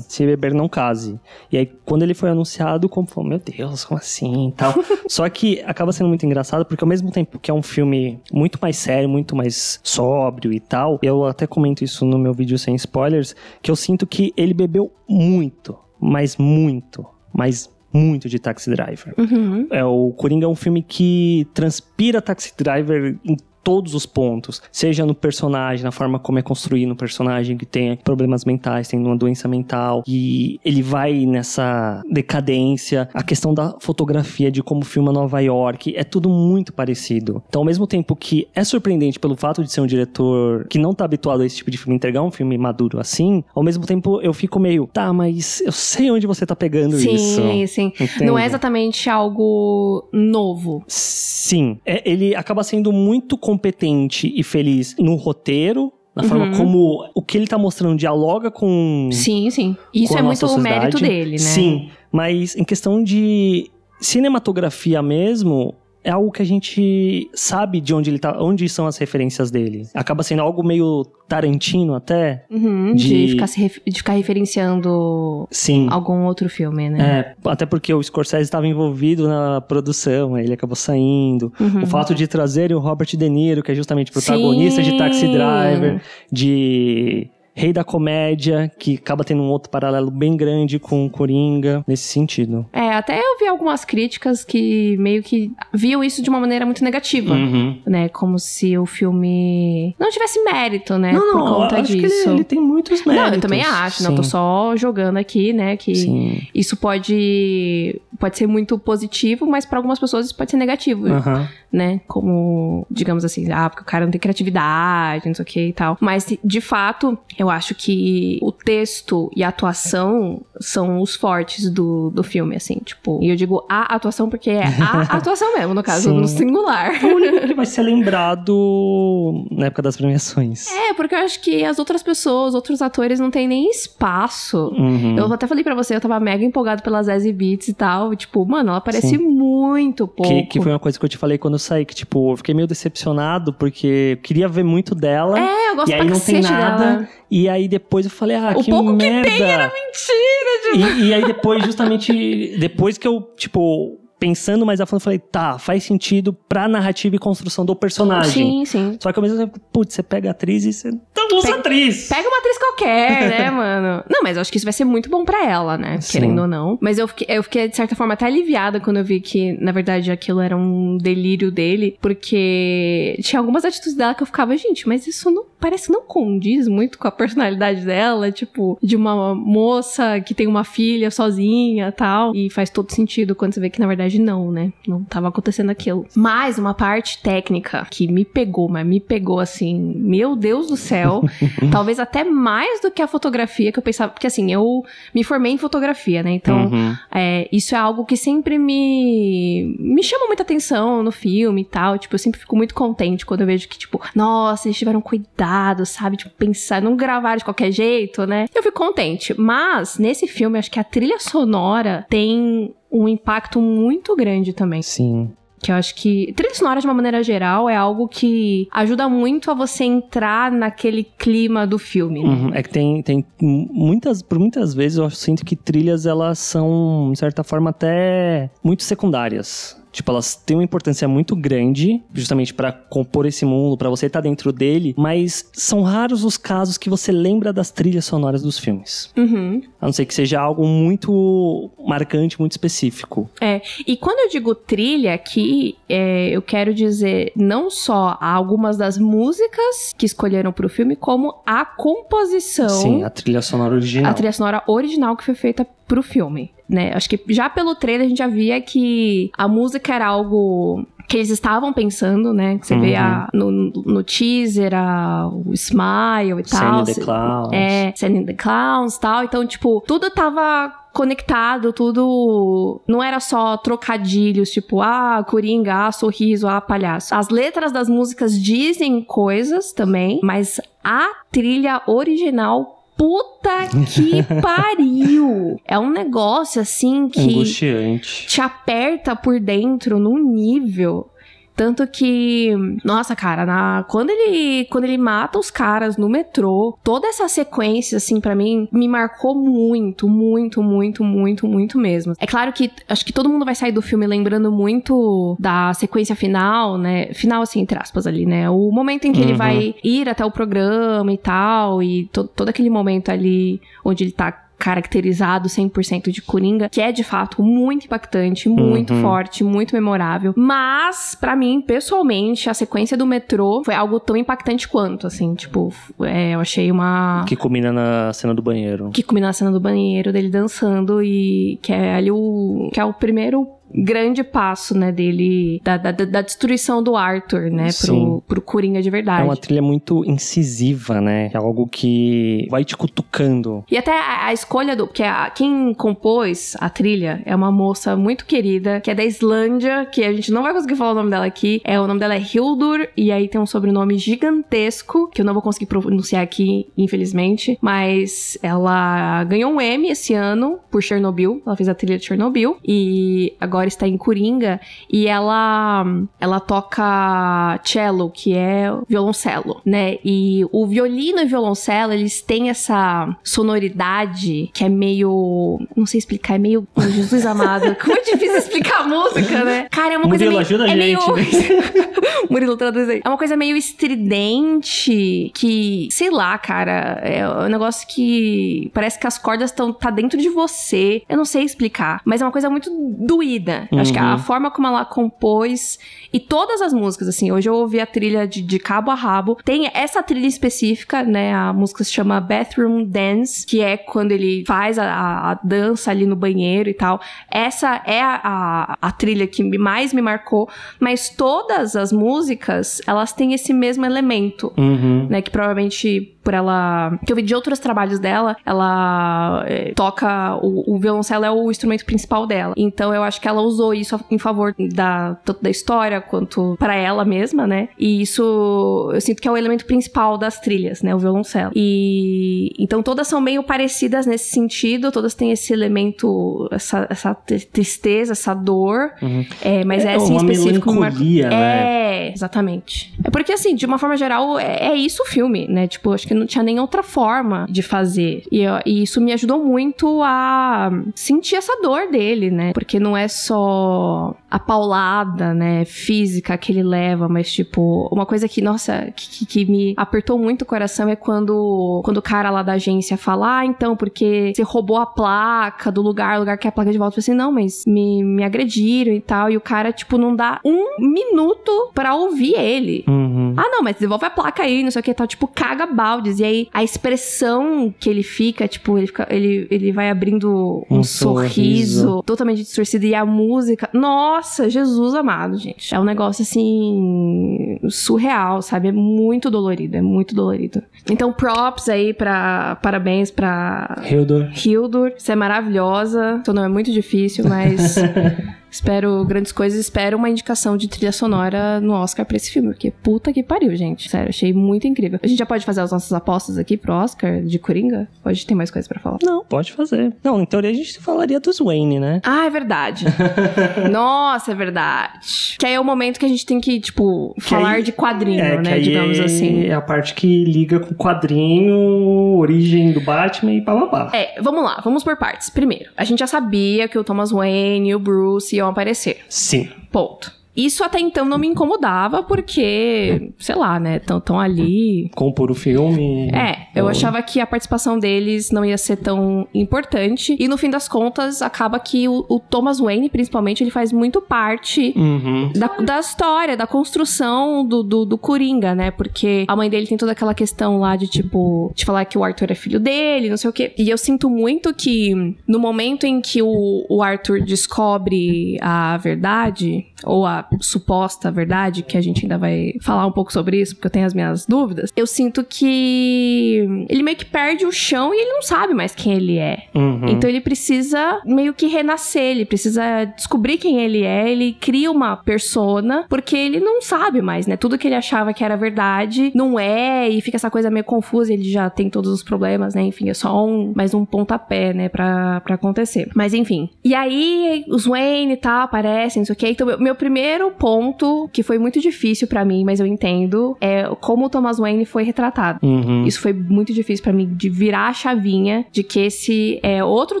[0.08, 1.18] Se Beber Não Case.
[1.50, 4.74] E aí, quando ele foi anunciado, como falou, meu Deus, como assim e tal.
[5.08, 8.58] Só que acaba sendo muito engraçado porque ao mesmo tempo que é um filme muito
[8.60, 12.74] mais sério, muito mais sóbrio e tal, eu até comento isso no meu vídeo sem
[12.74, 19.12] spoilers, que eu sinto que ele bebeu muito, mas muito, mas muito de Taxi Driver.
[19.18, 19.66] Uhum.
[19.70, 25.06] É, o Coringa é um filme que transpira Taxi Driver em todos os pontos, seja
[25.06, 29.16] no personagem, na forma como é construído no personagem que tem problemas mentais, tem uma
[29.16, 35.40] doença mental e ele vai nessa decadência, a questão da fotografia de como filma Nova
[35.40, 37.42] York, é tudo muito parecido.
[37.48, 40.94] Então, ao mesmo tempo que é surpreendente pelo fato de ser um diretor que não
[40.94, 44.20] tá habituado a esse tipo de filme, entregar um filme maduro assim, ao mesmo tempo
[44.20, 47.36] eu fico meio, tá, mas eu sei onde você tá pegando isso.
[47.36, 47.92] Sim, sim.
[48.20, 50.82] Não é exatamente algo novo.
[50.86, 56.56] Sim, É, ele acaba sendo muito competente e feliz no roteiro, na forma Uhum.
[56.56, 59.76] como o que ele tá mostrando dialoga com, Sim, sim.
[59.94, 60.78] Isso é muito o sociedade.
[60.80, 61.38] mérito dele, né?
[61.38, 68.10] Sim, mas em questão de cinematografia mesmo, é algo que a gente sabe de onde
[68.10, 69.86] ele tá, onde são as referências dele.
[69.94, 72.44] Acaba sendo algo meio Tarantino até.
[72.50, 73.26] Uhum, de...
[73.26, 75.86] De- ficar se ref- de ficar referenciando Sim.
[75.90, 77.34] algum outro filme, né?
[77.44, 81.52] É, até porque o Scorsese estava envolvido na produção, ele acabou saindo.
[81.60, 81.82] Uhum.
[81.82, 85.32] O fato de trazerem o Robert De Niro, que é justamente protagonista de Taxi Sim.
[85.32, 91.10] Driver, de Rei da Comédia, que acaba tendo um outro paralelo bem grande com o
[91.10, 92.66] Coringa, nesse sentido.
[92.72, 96.82] É, até eu vi algumas críticas que meio que viam isso de uma maneira muito
[96.82, 97.34] negativa.
[97.34, 97.80] Uhum.
[97.86, 101.92] Né, como se o filme não tivesse mérito, né, Não, por não, conta eu acho
[101.92, 102.28] que disso.
[102.28, 103.28] ele, ele tem muitos méritos.
[103.28, 106.40] Não, eu também acho, não tô Sim, só jogando aqui, né, que Sim.
[106.54, 111.48] isso pode pode ser muito positivo, mas pra algumas pessoas isso pode ser negativo, Aham.
[111.72, 112.00] né?
[112.06, 115.72] Como, digamos assim, ah, porque o cara não tem criatividade, não sei o que e
[115.72, 115.96] tal.
[116.00, 122.10] Mas, de fato, eu acho que o texto e a atuação são os fortes do,
[122.10, 123.18] do filme, assim, tipo.
[123.22, 126.20] E eu digo a atuação porque é a atuação mesmo, no caso, Sim.
[126.20, 127.04] no singular.
[127.04, 130.70] O único que vai ser lembrado na época das premiações.
[130.70, 134.72] É, porque eu acho que as outras pessoas, outros atores não têm nem espaço.
[134.76, 135.16] Uhum.
[135.16, 138.16] Eu até falei pra você, eu tava mega empolgado pelas Zazie Beats e tal, tal.
[138.16, 139.18] Tipo, mano, ela aparece Sim.
[139.18, 140.32] muito pouco.
[140.32, 142.36] Que, que foi uma coisa que eu te falei quando eu saí, que, tipo, eu
[142.36, 145.38] fiquei meio decepcionado, porque eu queria ver muito dela.
[145.38, 146.78] É, eu gosto e aí pra não tem nada.
[146.78, 147.08] dela.
[147.34, 149.26] E aí depois eu falei, ah, O que pouco que merda.
[149.26, 151.00] tem era Mentira, tipo.
[151.00, 155.18] E, e aí depois, justamente, depois que eu, tipo, pensando mais a fundo, eu falei,
[155.18, 158.30] tá, faz sentido pra narrativa e construção do personagem.
[158.30, 158.96] Sim, sim.
[159.00, 161.58] Só que ao mesmo tempo, putz, você pega a atriz e você não usa Pega-
[161.58, 162.08] atriz.
[162.08, 164.04] Pega uma atriz qualquer, né, mano?
[164.08, 166.00] Não, mas eu acho que isso vai ser muito bom pra ela, né?
[166.00, 166.12] Sim.
[166.20, 166.78] Querendo ou não.
[166.80, 169.72] Mas eu fiquei, eu fiquei, de certa forma, até aliviada quando eu vi que, na
[169.72, 171.98] verdade, aquilo era um delírio dele.
[172.00, 176.02] Porque tinha algumas atitudes dela que eu ficava, gente, mas isso não parece que não
[176.02, 178.30] condiz muito com a personalidade dela.
[178.30, 182.34] Tipo, de uma moça que tem uma filha sozinha e tal.
[182.36, 184.72] E faz todo sentido quando você vê que, na verdade, não, né?
[184.86, 186.06] Não tava acontecendo aquilo.
[186.16, 191.22] Mas uma parte técnica que me pegou, mas me pegou assim, meu Deus do céu.
[191.70, 194.12] Talvez até mais do que a fotografia que eu pensava.
[194.12, 194.82] Porque assim, eu
[195.14, 196.32] me formei em fotografia, né?
[196.32, 196.94] Então, Uhum.
[197.10, 201.98] é, isso é algo que sempre me, me chama muita atenção no filme e tal.
[201.98, 205.84] Tipo, eu sempre fico muito contente quando eu vejo que, tipo, nossa, eles tiveram cuidado,
[205.86, 206.16] sabe?
[206.16, 208.46] Tipo, pensar, não gravaram de qualquer jeito, né?
[208.54, 209.34] Eu fico contente.
[209.38, 214.82] Mas, nesse filme, acho que a trilha sonora tem um impacto muito grande também.
[214.82, 215.30] Sim.
[215.62, 216.32] Que eu acho que.
[216.34, 221.04] Trilha sonora, de uma maneira geral, é algo que ajuda muito a você entrar naquele
[221.04, 222.22] clima do filme.
[222.22, 222.28] né?
[222.28, 222.50] Uhum.
[222.52, 227.18] É que tem, tem muitas, por muitas vezes eu sinto que trilhas elas são, de
[227.18, 229.80] certa forma, até muito secundárias.
[229.92, 234.20] Tipo, elas têm uma importância muito grande, justamente pra compor esse mundo, pra você estar
[234.20, 239.12] dentro dele, mas são raros os casos que você lembra das trilhas sonoras dos filmes.
[239.16, 239.62] Uhum.
[239.80, 243.28] A não ser que seja algo muito marcante, muito específico.
[243.40, 248.96] É, e quando eu digo trilha aqui, é, eu quero dizer não só algumas das
[248.98, 254.10] músicas que escolheram pro filme, como a composição, Sim, a trilha sonora original.
[254.10, 256.92] a trilha sonora original que foi feita pro filme, né?
[256.94, 261.16] Acho que já pelo trailer a gente já via que a música era algo que
[261.18, 262.56] eles estavam pensando, né?
[262.58, 262.98] Que você vê Uhum.
[262.98, 266.86] a- no, no teaser a, o Smile e tal.
[266.86, 267.52] Sandy the Clowns.
[267.52, 269.24] É, Sending the Clowns e tal.
[269.24, 272.80] Então, tipo, tudo tava conectado, tudo.
[272.86, 277.14] Não era só trocadilhos, tipo, ah, coringa, ah, sorriso, ah, palhaço.
[277.14, 282.81] As letras das músicas dizem coisas também, mas a trilha original.
[283.02, 285.56] Puta que pariu!
[285.66, 288.28] É um negócio assim que Angustiante.
[288.28, 291.08] te aperta por dentro num nível.
[291.54, 292.50] Tanto que,
[292.84, 297.96] nossa, cara, na- quando ele quando ele mata os caras no metrô, toda essa sequência,
[297.98, 302.14] assim, pra mim, me marcou muito, muito, muito, muito, muito mesmo.
[302.18, 306.16] É claro que acho que todo mundo vai sair do filme lembrando muito da sequência
[306.16, 307.12] final, né?
[307.14, 308.48] Final, assim, entre aspas, ali, né?
[308.48, 309.38] O momento em que ele Uhum.
[309.38, 314.12] vai ir até o programa e tal, e to- todo aquele momento ali onde ele
[314.12, 319.02] tá caracterizado 100% de Coringa, que é de fato muito impactante, muito Uhum.
[319.02, 320.32] forte, muito memorável.
[320.36, 325.72] Mas, pra mim, pessoalmente, a sequência do metrô foi algo tão impactante quanto, assim, tipo,
[326.00, 327.24] é, eu achei uma.
[327.26, 328.90] Que combina na cena do banheiro.
[328.90, 332.70] Que combina a cena do banheiro, dele dançando e que é ali o.
[332.72, 337.70] que é o primeiro grande passo, né, dele, da, da, da destruição do Arthur, né,
[337.70, 337.86] Sim.
[337.86, 339.22] pro, pro Coringa de verdade.
[339.22, 341.30] É uma trilha muito incisiva, né?
[341.32, 343.64] É algo que vai te cutucando.
[343.70, 344.86] E até a, a escolha do.
[344.86, 349.86] Porque a- quem compôs a trilha é uma moça muito querida, que é da Islândia,
[349.86, 351.60] que a gente não vai conseguir falar o nome dela aqui.
[351.64, 355.32] É, o nome dela é Hildur, e aí tem um sobrenome gigantesco, que eu não
[355.32, 357.58] vou conseguir pronunciar aqui, infelizmente.
[357.60, 361.42] Mas ela ganhou um M esse ano por Chernobyl.
[361.46, 362.56] Ela fez a trilha de Chernobyl.
[362.66, 364.60] E agora está em Coringa.
[364.90, 365.84] E ela,
[366.20, 369.98] ela toca cello, que é violoncelo, né?
[370.04, 375.60] E o violino e o violoncelo, eles têm essa sonoridade que é meio.
[375.76, 376.66] Não sei explicar, é meio.
[376.82, 377.76] Oh, Jesus amado.
[377.76, 379.68] Como é difícil explicar a música, né?
[379.70, 380.62] Cara, é uma Murilo, coisa meio.
[380.62, 382.26] ajuda a é gente, meio...
[382.28, 383.00] Murilo, traduz aí.
[383.04, 389.06] É uma coisa meio estridente que, sei lá, cara, é um negócio que parece que
[389.06, 391.02] as cordas estão tá dentro de você.
[391.08, 393.51] Eu não sei explicar, mas é uma coisa muito doída.
[393.70, 394.18] Eu Acho que a Uhum.
[394.18, 395.78] forma como ela compôs
[396.12, 399.36] e todas as músicas, assim, hoje eu ouvi a trilha de, de cabo a rabo.
[399.44, 401.34] Tem essa trilha específica, né?
[401.34, 405.90] A música se chama Bathroom Dance, que é quando ele faz a, a- a dança
[405.90, 407.00] ali no banheiro e tal.
[407.30, 410.48] Essa é a, a, trilha que mais me marcou,
[410.78, 415.06] mas todas as músicas, elas têm esse mesmo elemento Uhum.
[415.08, 415.22] né?
[415.22, 416.98] Que provavelmente por ela.
[417.04, 420.36] Que eu vi de outros trabalhos dela, ela é, toca.
[420.42, 422.54] O, o, violoncelo é o instrumento principal dela.
[422.56, 426.74] Então eu acho que ela usou isso em favor da, tanto da história quanto para
[426.74, 427.68] ela mesma, né?
[427.78, 430.94] E isso eu sinto que é o elemento principal das trilhas, né?
[430.94, 431.52] O violoncelo.
[431.54, 438.12] E então todas são meio parecidas nesse sentido, todas têm esse elemento, essa, essa tristeza,
[438.12, 438.92] essa dor.
[439.00, 439.24] Uhum.
[439.42, 440.72] É, mas é, é assim, uma específico.
[440.72, 441.38] Melancolia, mar...
[441.38, 441.82] né?
[442.08, 442.94] É, exatamente.
[443.04, 445.66] É porque, assim, de uma forma geral, é, é, isso o filme, né?
[445.66, 448.24] Tipo, acho que não tinha nem outra forma de fazer.
[448.30, 452.52] E, e isso me ajudou muito a sentir essa dor dele, né?
[452.52, 458.26] Porque não é só a paulada, né, física que ele leva, mas, tipo, uma coisa
[458.26, 462.42] que, nossa, que, que me apertou muito o coração é quando, quando o cara lá
[462.42, 466.46] da agência fala, ah, então, porque você roubou a placa do lugar, o lugar que
[466.46, 466.98] é a placa de volta.
[466.98, 469.30] Eu falei assim, não, mas me, me agrediram e tal.
[469.30, 472.84] E o cara, tipo, não dá um minuto para ouvir ele.
[473.32, 473.38] Uhum.
[473.38, 475.06] Ah, não, mas devolve a placa aí, não sei o que tal.
[475.06, 476.18] Tipo, caga baldes.
[476.20, 480.78] E aí, a expressão que ele fica, tipo, ele, fica, ele, ele vai abrindo um,
[480.78, 482.86] um sorriso, sorriso totalmente distorcido.
[482.86, 485.74] E a música, nossa, Jesus amado, gente.
[485.74, 488.68] É um negócio, assim, surreal, sabe?
[488.68, 490.62] É muito dolorido, é muito dolorido.
[490.90, 492.56] Então, props aí pra.
[492.56, 493.82] Parabéns pra.
[493.88, 494.30] Hildur.
[494.34, 494.92] Hildur.
[494.96, 496.20] Você é maravilhosa.
[496.24, 497.76] Seu nome é muito difícil, mas.
[498.52, 502.70] Espero grandes coisas, espero uma indicação de trilha sonora no Oscar pra esse filme, porque
[502.70, 503.88] puta que pariu, gente.
[503.88, 505.00] Sério, achei muito incrível.
[505.02, 507.88] A gente já pode fazer as nossas apostas aqui pro Oscar de Coringa?
[508.04, 508.98] Hoje tem mais coisa para falar?
[509.02, 509.94] Não, pode fazer.
[510.04, 512.02] Não, em teoria a gente falaria dos Wayne, né?
[512.04, 512.84] Ah, é verdade.
[513.72, 514.98] Nossa, é verdade.
[515.38, 517.72] Que aí é o momento que a gente tem que, tipo, que falar aí, de
[517.72, 518.60] quadrinho, é, né?
[518.60, 519.46] digamos é assim.
[519.46, 523.90] É a parte que liga com o quadrinho, origem do Batman e blá.
[523.94, 525.30] É, vamos lá, vamos por partes.
[525.30, 529.04] Primeiro, a gente já sabia que o Thomas Wayne, o Bruce iam aparecer.
[529.08, 529.50] Sim.
[529.70, 530.21] Ponto.
[530.36, 534.90] Isso até então não me incomodava, porque, sei lá, né, tão, tão ali.
[534.94, 536.10] Compor o filme.
[536.10, 536.70] É, eu ou...
[536.70, 540.16] achava que a participação deles não ia ser tão importante.
[540.18, 544.00] E no fim das contas, acaba que o, o Thomas Wayne, principalmente, ele faz muito
[544.00, 545.32] parte uhum.
[545.34, 548.70] da, da história, da construção do, do, do, Coringa, né?
[548.70, 552.04] Porque a mãe dele tem toda aquela questão lá de, tipo, de falar que o
[552.04, 553.52] Arthur é filho dele, não sei o quê.
[553.58, 559.66] E eu sinto muito que no momento em que o, o Arthur descobre a verdade,
[559.84, 563.66] ou a suposta verdade, que a gente ainda vai falar um pouco sobre isso, porque
[563.66, 568.00] eu tenho as minhas dúvidas, eu sinto que ele meio que perde o chão e
[568.00, 569.44] ele não sabe mais quem ele é.
[569.54, 569.88] Uhum.
[569.88, 574.96] Então ele precisa meio que renascer, ele precisa descobrir quem ele é, ele cria uma
[574.96, 577.36] persona, porque ele não sabe mais, né?
[577.36, 581.12] Tudo que ele achava que era verdade não é, e fica essa coisa meio confusa,
[581.12, 582.62] ele já tem todos os problemas, né?
[582.62, 585.88] Enfim, é só um, mais um pontapé, né, pra, pra acontecer.
[585.94, 586.50] Mas enfim.
[586.64, 589.28] E aí, os Wayne e tal aparecem, não sei o que.
[589.28, 593.64] Então, meu, meu primeiro ponto, que foi muito difícil para mim, mas eu entendo, é
[593.80, 595.38] como o Thomas Wayne foi retratado.
[595.42, 595.84] Uhum.
[595.84, 600.00] Isso foi muito difícil para mim, de virar a chavinha de que esse é outro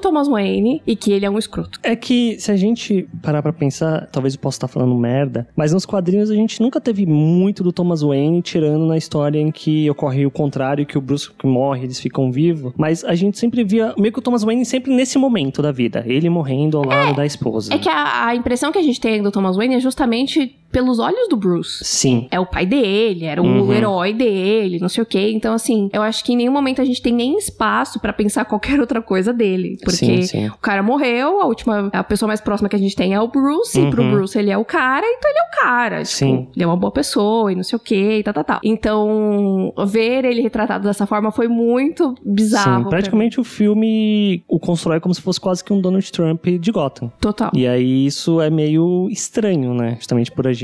[0.00, 1.80] Thomas Wayne e que ele é um escroto.
[1.82, 5.72] É que se a gente parar pra pensar, talvez eu possa estar falando merda, mas
[5.72, 9.88] nos quadrinhos a gente nunca teve muito do Thomas Wayne, tirando na história em que
[9.90, 13.94] ocorre o contrário, que o Bruce morre, eles ficam vivos, mas a gente sempre via
[13.98, 17.14] meio que o Thomas Wayne sempre nesse momento da vida, ele morrendo ao lado é,
[17.14, 17.74] da esposa.
[17.74, 20.56] É que a, a impressão que a gente tem do Thomas Wayne é justamente justamente
[20.72, 21.84] pelos olhos do Bruce.
[21.84, 22.26] Sim.
[22.30, 23.68] É o pai dele, era uhum.
[23.68, 25.30] o herói dele, não sei o quê.
[25.32, 28.46] Então, assim, eu acho que em nenhum momento a gente tem nem espaço para pensar
[28.46, 29.76] qualquer outra coisa dele.
[29.84, 30.48] Porque sim, sim.
[30.48, 33.28] o cara morreu, a última, a pessoa mais próxima que a gente tem é o
[33.28, 33.88] Bruce, uhum.
[33.88, 34.10] e pro uhum.
[34.12, 35.96] Bruce ele é o cara, então ele é o cara.
[36.02, 36.48] Tipo, sim.
[36.54, 38.60] Ele é uma boa pessoa e não sei o quê, e tal, tal, tal.
[38.64, 42.84] Então, ver ele retratado dessa forma foi muito bizarro.
[42.84, 46.72] Sim, praticamente o filme o constrói como se fosse quase que um Donald Trump de
[46.72, 47.12] Gotham.
[47.20, 47.50] Total.
[47.54, 49.96] E aí isso é meio estranho, né?
[49.96, 50.61] Justamente por a gente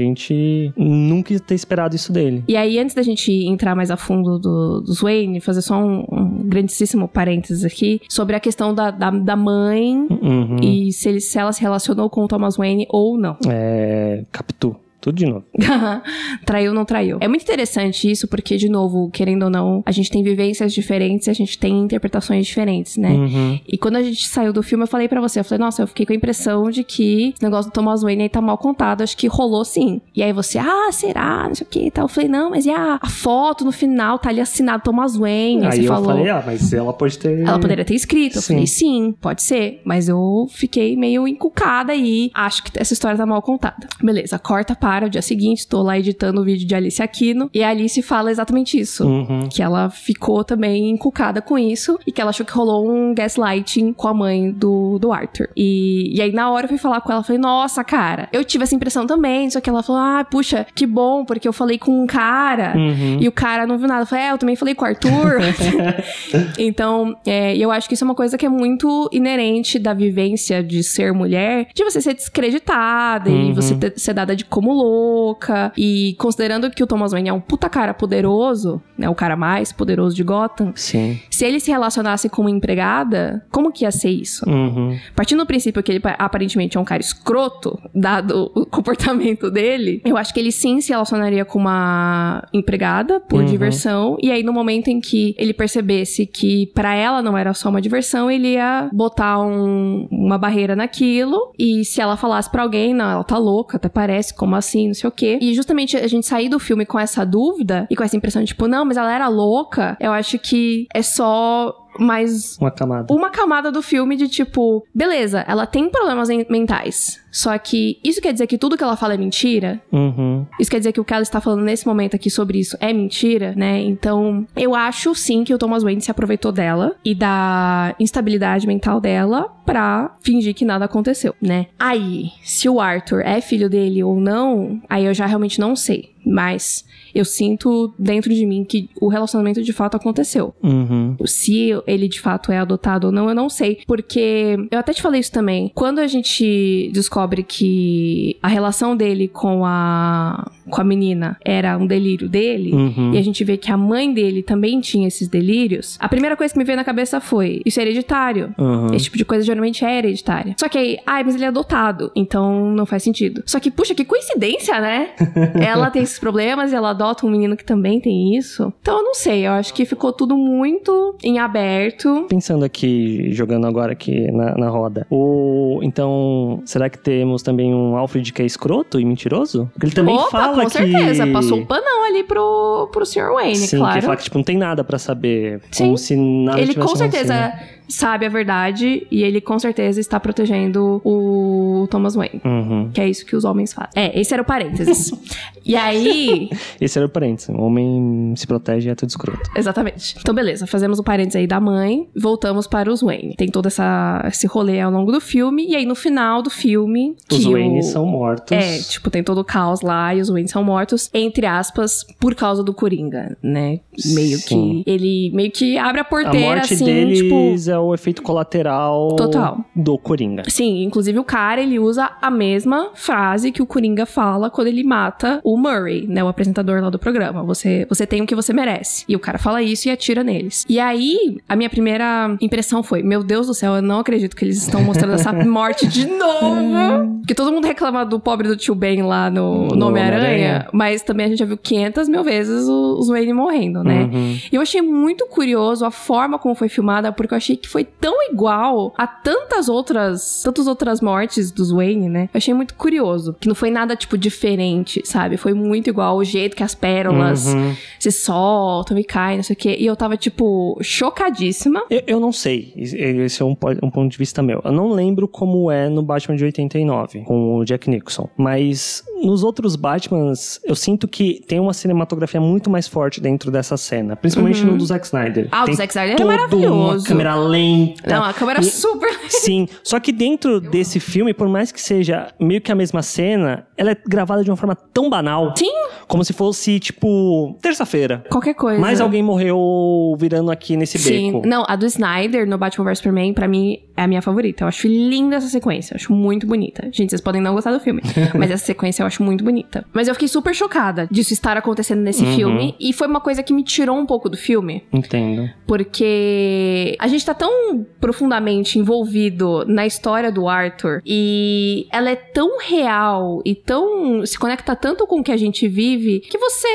[0.76, 2.44] nunca ter esperado isso dele.
[2.49, 6.05] E aí, antes da gente entrar mais a fundo do, do Wayne, fazer só um,
[6.11, 10.57] um grandíssimo parênteses aqui sobre a questão da, da, da mãe uhum.
[10.62, 13.36] e se, ele, se ela se relacionou com o Thomas Wayne ou não.
[13.49, 14.24] É.
[14.32, 14.76] Capitu.
[15.01, 15.44] Tudo de novo.
[16.44, 17.18] traiu ou não traiu.
[17.20, 21.28] É muito interessante isso, porque, de novo, querendo ou não, a gente tem vivências diferentes,
[21.28, 23.11] a gente tem interpretações diferentes, né?
[23.11, 23.61] Uhum.
[23.66, 25.86] E quando a gente saiu do filme, eu falei para você, eu falei, nossa, eu
[25.86, 29.03] fiquei com a impressão de que esse negócio do Thomas Wayne aí tá mal contado,
[29.03, 30.01] acho que rolou sim.
[30.14, 31.44] E aí você, ah, será?
[31.46, 32.05] Não sei o que e tal.
[32.05, 35.64] Eu falei, não, mas e a, a foto no final tá ali assinado Thomas Wayne.
[35.64, 36.09] Aí, aí você eu falou.
[36.09, 37.40] falei, ah, mas ela pode ter.
[37.40, 38.36] Ela poderia ter escrito.
[38.36, 38.55] Eu sim.
[38.55, 39.80] falei, sim, pode ser.
[39.84, 42.30] Mas eu fiquei meio encucada aí.
[42.34, 43.86] Acho que essa história tá mal contada.
[44.03, 47.51] Beleza, corta para para o dia seguinte, tô lá editando o vídeo de Alice Aquino,
[47.53, 49.07] e a Alice fala exatamente isso.
[49.07, 49.47] Uhum.
[49.53, 53.93] Que ela ficou também encucada com isso e que ela achou que rolou um gaslighting
[53.93, 55.51] com a mãe do, do Arthur.
[55.55, 58.64] E, e aí, na hora, eu fui falar com ela, falei, nossa, cara, eu tive
[58.64, 59.51] essa impressão também.
[59.51, 63.18] Só que ela falou, ah, puxa, que bom, porque eu falei com um cara Uhum.
[63.20, 64.03] e o cara não viu nada.
[64.03, 65.39] Eu falei, é, eu também falei com o Arthur.
[66.59, 70.62] então, é, eu acho que isso é uma coisa que é muito inerente da vivência
[70.62, 73.55] de ser mulher, de você ser descreditada e Uhum.
[73.55, 75.72] você ter- ser dada de como louca.
[75.76, 79.72] E considerando que o Thomas Wayne é um puta cara poderoso, né, o cara mais
[79.72, 81.18] poderoso de Gotham, Sim.
[81.31, 84.49] se ele se relacionasse com uma empregada, como que ia ser isso?
[84.49, 84.97] Uhum.
[85.14, 90.01] Partindo do princípio que ele pa- aparentemente é um cara escroto, dado o comportamento dele,
[90.05, 93.47] eu acho que ele sim se relacionaria com uma empregada por Uhum.
[93.47, 94.16] diversão.
[94.20, 97.81] E aí, no momento em que ele percebesse que pra ela não era só uma
[97.81, 101.53] diversão, ele ia botar um- uma barreira naquilo.
[101.59, 104.95] E se ela falasse pra alguém, não, ela tá louca, até parece, como assim, não
[104.95, 105.39] sei o quê.
[105.41, 108.49] E justamente a gente sair do filme com essa dúvida e com essa impressão de,
[108.49, 113.12] tipo, não, mas ela era louca, eu acho que é só mais Uma camada.
[113.14, 117.20] uma camada do filme de tipo, beleza, ela tem problemas en- mentais.
[117.30, 119.80] Só que isso quer dizer que tudo que ela fala é mentira?
[119.92, 120.46] Uhum.
[120.59, 122.92] Isso quer dizer que o que ela está falando nesse momento aqui sobre isso é
[122.92, 123.80] mentira, né?
[123.82, 129.01] Então, eu acho sim que o Thomas Wayne se aproveitou dela e da instabilidade mental
[129.01, 131.66] dela pra fingir que nada aconteceu, né?
[131.78, 136.11] Aí, se o Arthur é filho dele ou não, aí eu já realmente não sei.
[136.29, 140.55] Mas eu sinto dentro de mim que o relacionamento de fato aconteceu.
[140.62, 141.16] Uhum.
[141.26, 143.81] Se ele de fato é adotado ou não, eu não sei.
[143.87, 145.70] Porque eu até te falei isso também.
[145.74, 151.87] Quando a gente descobre que a relação dele com a, com a menina era um
[151.87, 152.72] delírio dele.
[152.72, 153.14] Uhum.
[153.14, 155.97] E a gente vê que a mãe dele também tinha esses delírios.
[156.01, 158.55] A primeira coisa que me veio na cabeça foi: isso é hereditário.
[158.59, 158.95] Uhum.
[158.95, 160.55] Esse tipo de coisa geralmente é hereditária.
[160.59, 163.43] Só que aí, ai, mas ele é adotado, então não faz sentido.
[163.47, 165.11] Só que, puxa, que coincidência, né?
[165.61, 168.73] ela tem esses problemas e ela adota um menino que também tem isso.
[168.83, 172.27] Então eu não sei, eu acho que ficou tudo muito em aberto.
[172.29, 175.07] Pensando aqui, jogando agora aqui na, na roda.
[175.11, 179.71] O, então, será que temos também um Alfred que é escroto e mentiroso?
[179.73, 180.77] Porque ele também Opa, fala com que...
[180.77, 181.27] certeza.
[181.29, 183.33] Passou o panão ali pro, pro Sr.
[183.35, 183.95] Wayne, Sim, claro.
[183.95, 185.61] que fala que tipo, não tem nada pra saber.
[185.71, 185.85] Sim.
[185.85, 187.53] Como se nada ele com certeza
[187.89, 192.41] sabe a verdade e ele com certeza está protegendo o Thomas Wayne.
[192.45, 192.91] Uhum.
[192.93, 193.91] Que é isso que os homens fazem.
[193.97, 195.11] É, esse era o parênteses.
[195.65, 196.51] e aí,
[196.81, 197.49] Esse era o parênteses.
[197.49, 199.51] O homem se protege e é tudo escroto.
[199.57, 200.17] Exatamente.
[200.21, 203.35] Então, beleza, fazemos o parênteses aí da mãe, voltamos para os Wayne.
[203.37, 207.17] Tem todo essa, esse rolê ao longo do filme, e aí no final do filme.
[207.33, 207.83] Os Wayne o...
[207.83, 208.53] são mortos.
[208.53, 212.34] É, tipo, tem todo o caos lá e os Wayne são mortos, entre aspas, por
[212.34, 213.80] causa do Coringa, né?
[214.14, 214.82] Meio Sim.
[214.84, 214.90] que.
[214.90, 217.70] Ele meio que abre a A porteira, morte assim, deles tipo.
[217.70, 219.59] é o efeito colateral Total.
[219.74, 220.44] do Coringa.
[220.49, 224.82] Sim, inclusive o cara, ele usa a mesma frase que o Coringa fala quando ele
[224.84, 227.42] mata o Murray, né, o apresentador lá do programa.
[227.44, 229.05] Você, você tem o que você merece.
[229.09, 230.64] E o cara fala isso e atira neles.
[230.68, 234.44] E aí, a minha primeira impressão foi, meu Deus do céu, eu não acredito que
[234.44, 237.18] eles estão mostrando essa morte de novo.
[237.20, 240.66] Porque todo mundo reclama do pobre do tio Ben lá no, No no Homem-Aranha.
[240.72, 244.09] mas também a gente já viu 500 mil vezes os Wayne morrendo, né?
[244.12, 244.39] Uhum.
[244.51, 247.84] E eu achei muito curioso a forma como foi filmada, porque eu achei que foi
[247.84, 252.22] tão igual a tantas outras, tantas outras mortes dos Wayne, né?
[252.32, 255.36] Eu achei muito curioso, que não foi nada tipo diferente, sabe?
[255.36, 257.74] Foi muito igual o jeito que as pérolas Uhum.
[257.99, 259.76] se soltam e caem, não sei o quê.
[259.78, 261.82] E eu tava tipo chocadíssima.
[261.91, 262.72] Eu, eu não sei.
[262.76, 264.61] Esse é um, um ponto de vista meu.
[264.64, 268.28] Eu não lembro como é no Batman de 89, com o Jack Nicholson.
[268.36, 273.76] Mas nos outros Batmans, eu sinto que tem uma cinematografia muito mais forte dentro dessa
[273.76, 274.16] cena.
[274.16, 275.45] Principalmente no do Zack Snyder.
[275.45, 275.49] Uhum.
[275.53, 276.99] Ah, o do Zack Snyder é maravilhoso.
[276.99, 278.14] Uma câmera lenta.
[278.14, 279.09] Não, a câmera E- super.
[279.29, 283.66] Sim, só que dentro desse filme, por mais que seja meio que a mesma cena,
[283.76, 285.55] ela é gravada de uma forma tão banal.
[285.57, 285.70] Sim.
[286.07, 288.24] Como se fosse, tipo, terça-feira.
[288.31, 288.81] Qualquer coisa.
[288.81, 291.47] Mais alguém morreu virando aqui nesse Sim, beco.
[291.47, 294.64] não, a do Snyder no Batman vs Superman, pra mim, é a minha favorita.
[294.64, 296.89] Eu acho linda essa sequência, eu acho muito bonita.
[296.93, 298.01] Gente, vocês podem não gostar do filme,
[298.35, 299.85] mas essa sequência eu acho muito bonita.
[299.93, 302.35] Mas eu fiquei super chocada disso estar acontecendo nesse Uhum.
[302.37, 305.49] filme, e foi uma coisa que me tirou um pouco do filme, Entendo.
[305.67, 312.59] porque a gente tá tão profundamente envolvido na história do Arthur, e ela é tão
[312.59, 314.25] real e tão.
[314.27, 316.69] se conecta tanto com o que a gente vive, que você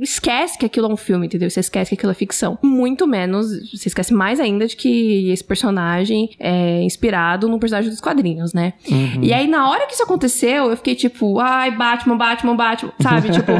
[0.00, 1.48] esquece que aquilo é um filme, entendeu?
[1.50, 2.58] Você esquece que aquilo é ficção.
[2.62, 8.00] Muito menos, você esquece mais ainda de que esse personagem é inspirado no personagem dos
[8.00, 8.74] quadrinhos, né?
[8.90, 9.20] Uhum.
[9.22, 13.30] E aí, na hora que isso aconteceu, eu fiquei tipo, ai, Batman, Batman, Batman, sabe?
[13.32, 13.52] tipo,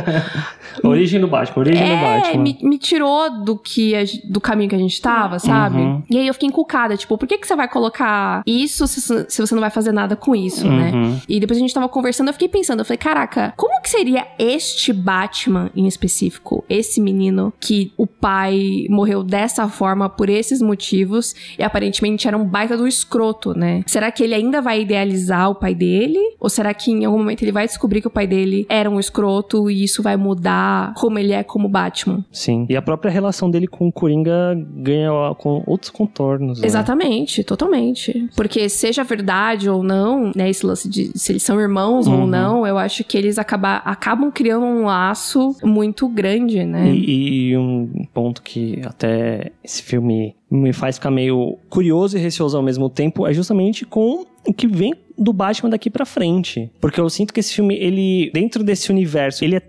[0.83, 2.43] origem do Batman, origem do é, Batman.
[2.43, 3.93] me, me tirou do que
[4.25, 5.79] do caminho que a gente tava, sabe?
[5.79, 6.03] Uhum.
[6.11, 9.41] E aí eu fiquei encucada, tipo, por que, que você vai colocar isso se, se
[9.41, 10.93] você não vai fazer nada com isso, né?
[10.93, 11.21] Uhum.
[11.29, 14.27] E depois a gente tava conversando, eu fiquei pensando, eu falei, caraca, como que seria
[14.39, 16.65] este Batman em específico?
[16.69, 22.45] Esse menino que o pai morreu dessa forma por esses motivos e aparentemente era um
[22.45, 23.83] baita do escroto, né?
[23.87, 26.19] Será que ele ainda vai idealizar o pai dele?
[26.39, 29.01] Ou será que em algum momento ele vai descobrir que o pai dele era um
[29.01, 30.52] escroto e isso vai mudar
[30.97, 32.25] como ele é como Batman?
[32.31, 32.67] Sim.
[32.69, 36.61] E a própria relação dele com o Coringa ganha com outros contornos.
[36.61, 36.67] né?
[36.67, 38.29] Exatamente, totalmente.
[38.37, 42.27] Porque seja verdade ou não, né, esse lance de se eles são irmãos ou Uhum.
[42.27, 46.93] não, eu acho que eles acaba, acabam criando um laço muito grande, né?
[46.93, 52.57] E, e um ponto que até esse filme me faz ficar meio curioso e receoso
[52.57, 56.71] ao mesmo tempo é justamente com o que vem do Batman daqui pra frente.
[56.81, 59.61] Porque eu sinto que esse filme, ele, dentro desse universo, ele é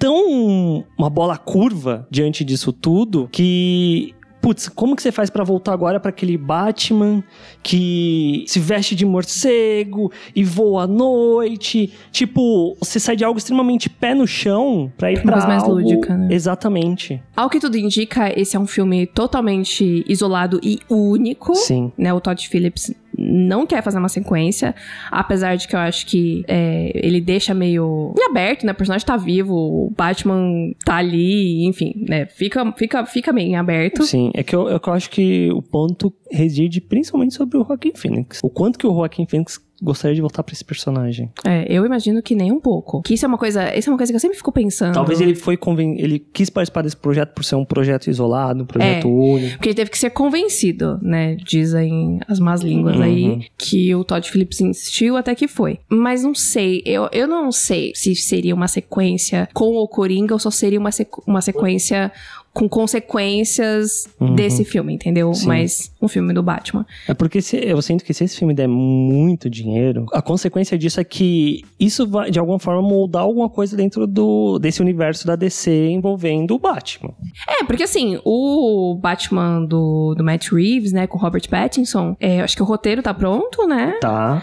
[0.00, 4.14] tão uma bola curva diante disso tudo que.
[4.40, 7.22] Putz, como que você faz pra voltar agora pra aquele Batman
[7.62, 11.92] que se veste de morcego e voa à noite?
[12.10, 15.62] Tipo, você sai de algo extremamente pé no chão pra ir Uma pra coisa mais
[15.62, 15.74] algo...
[15.74, 16.28] lúdica, né?
[16.30, 17.22] Exatamente.
[17.36, 21.54] Ao que tudo indica, esse é um filme totalmente isolado e único.
[21.54, 21.92] Sim.
[21.98, 24.74] Né, o Todd Phillips não quer fazer uma sequência,
[25.10, 28.72] apesar de que eu acho que é, ele deixa meio em aberto, né?
[28.72, 32.26] O personagem tá vivo, o Batman tá ali, enfim, né?
[32.26, 34.02] Fica, fica, fica meio em aberto.
[34.04, 37.92] Sim, é que eu, é eu acho que o ponto reside principalmente sobre o Joaquin
[37.94, 38.40] Phoenix.
[38.42, 41.30] O quanto que o Joaquin Phoenix gostaria de voltar pra esse personagem.
[41.44, 43.02] É, eu imagino que nem um pouco.
[43.02, 44.94] Que isso é uma coisa, isso é uma coisa que eu sempre fico pensando.
[44.94, 45.96] Talvez ele foi conven...
[45.98, 49.10] ele quis participar desse projeto por ser um projeto isolado, um projeto É.
[49.10, 49.52] único.
[49.56, 51.36] Porque ele teve que ser convencido, né?
[51.36, 53.02] Dizem as más línguas Uhum.
[53.02, 55.78] aí que o Todd Phillips insistiu até que foi.
[55.88, 60.38] Mas não sei, eu, eu não sei se seria uma sequência com o Coringa ou
[60.38, 62.12] só seria uma, sequ- uma sequência
[62.52, 64.34] com consequências Uhum.
[64.34, 65.32] desse filme, entendeu?
[65.32, 65.46] Sim.
[65.46, 66.84] Mas um filme do Batman.
[67.08, 71.00] É porque se- eu sinto que se esse filme der muito dinheiro, a consequência disso
[71.00, 75.36] é que isso vai, de alguma forma, moldar alguma coisa dentro do, desse universo da
[75.36, 77.12] DC envolvendo o Batman.
[77.48, 82.56] É, porque assim, o Batman do, do Matt Reeves, né, com Robert Pattinson, é, acho
[82.56, 83.94] que o roteiro tá pronto, né?
[84.00, 84.42] Tá?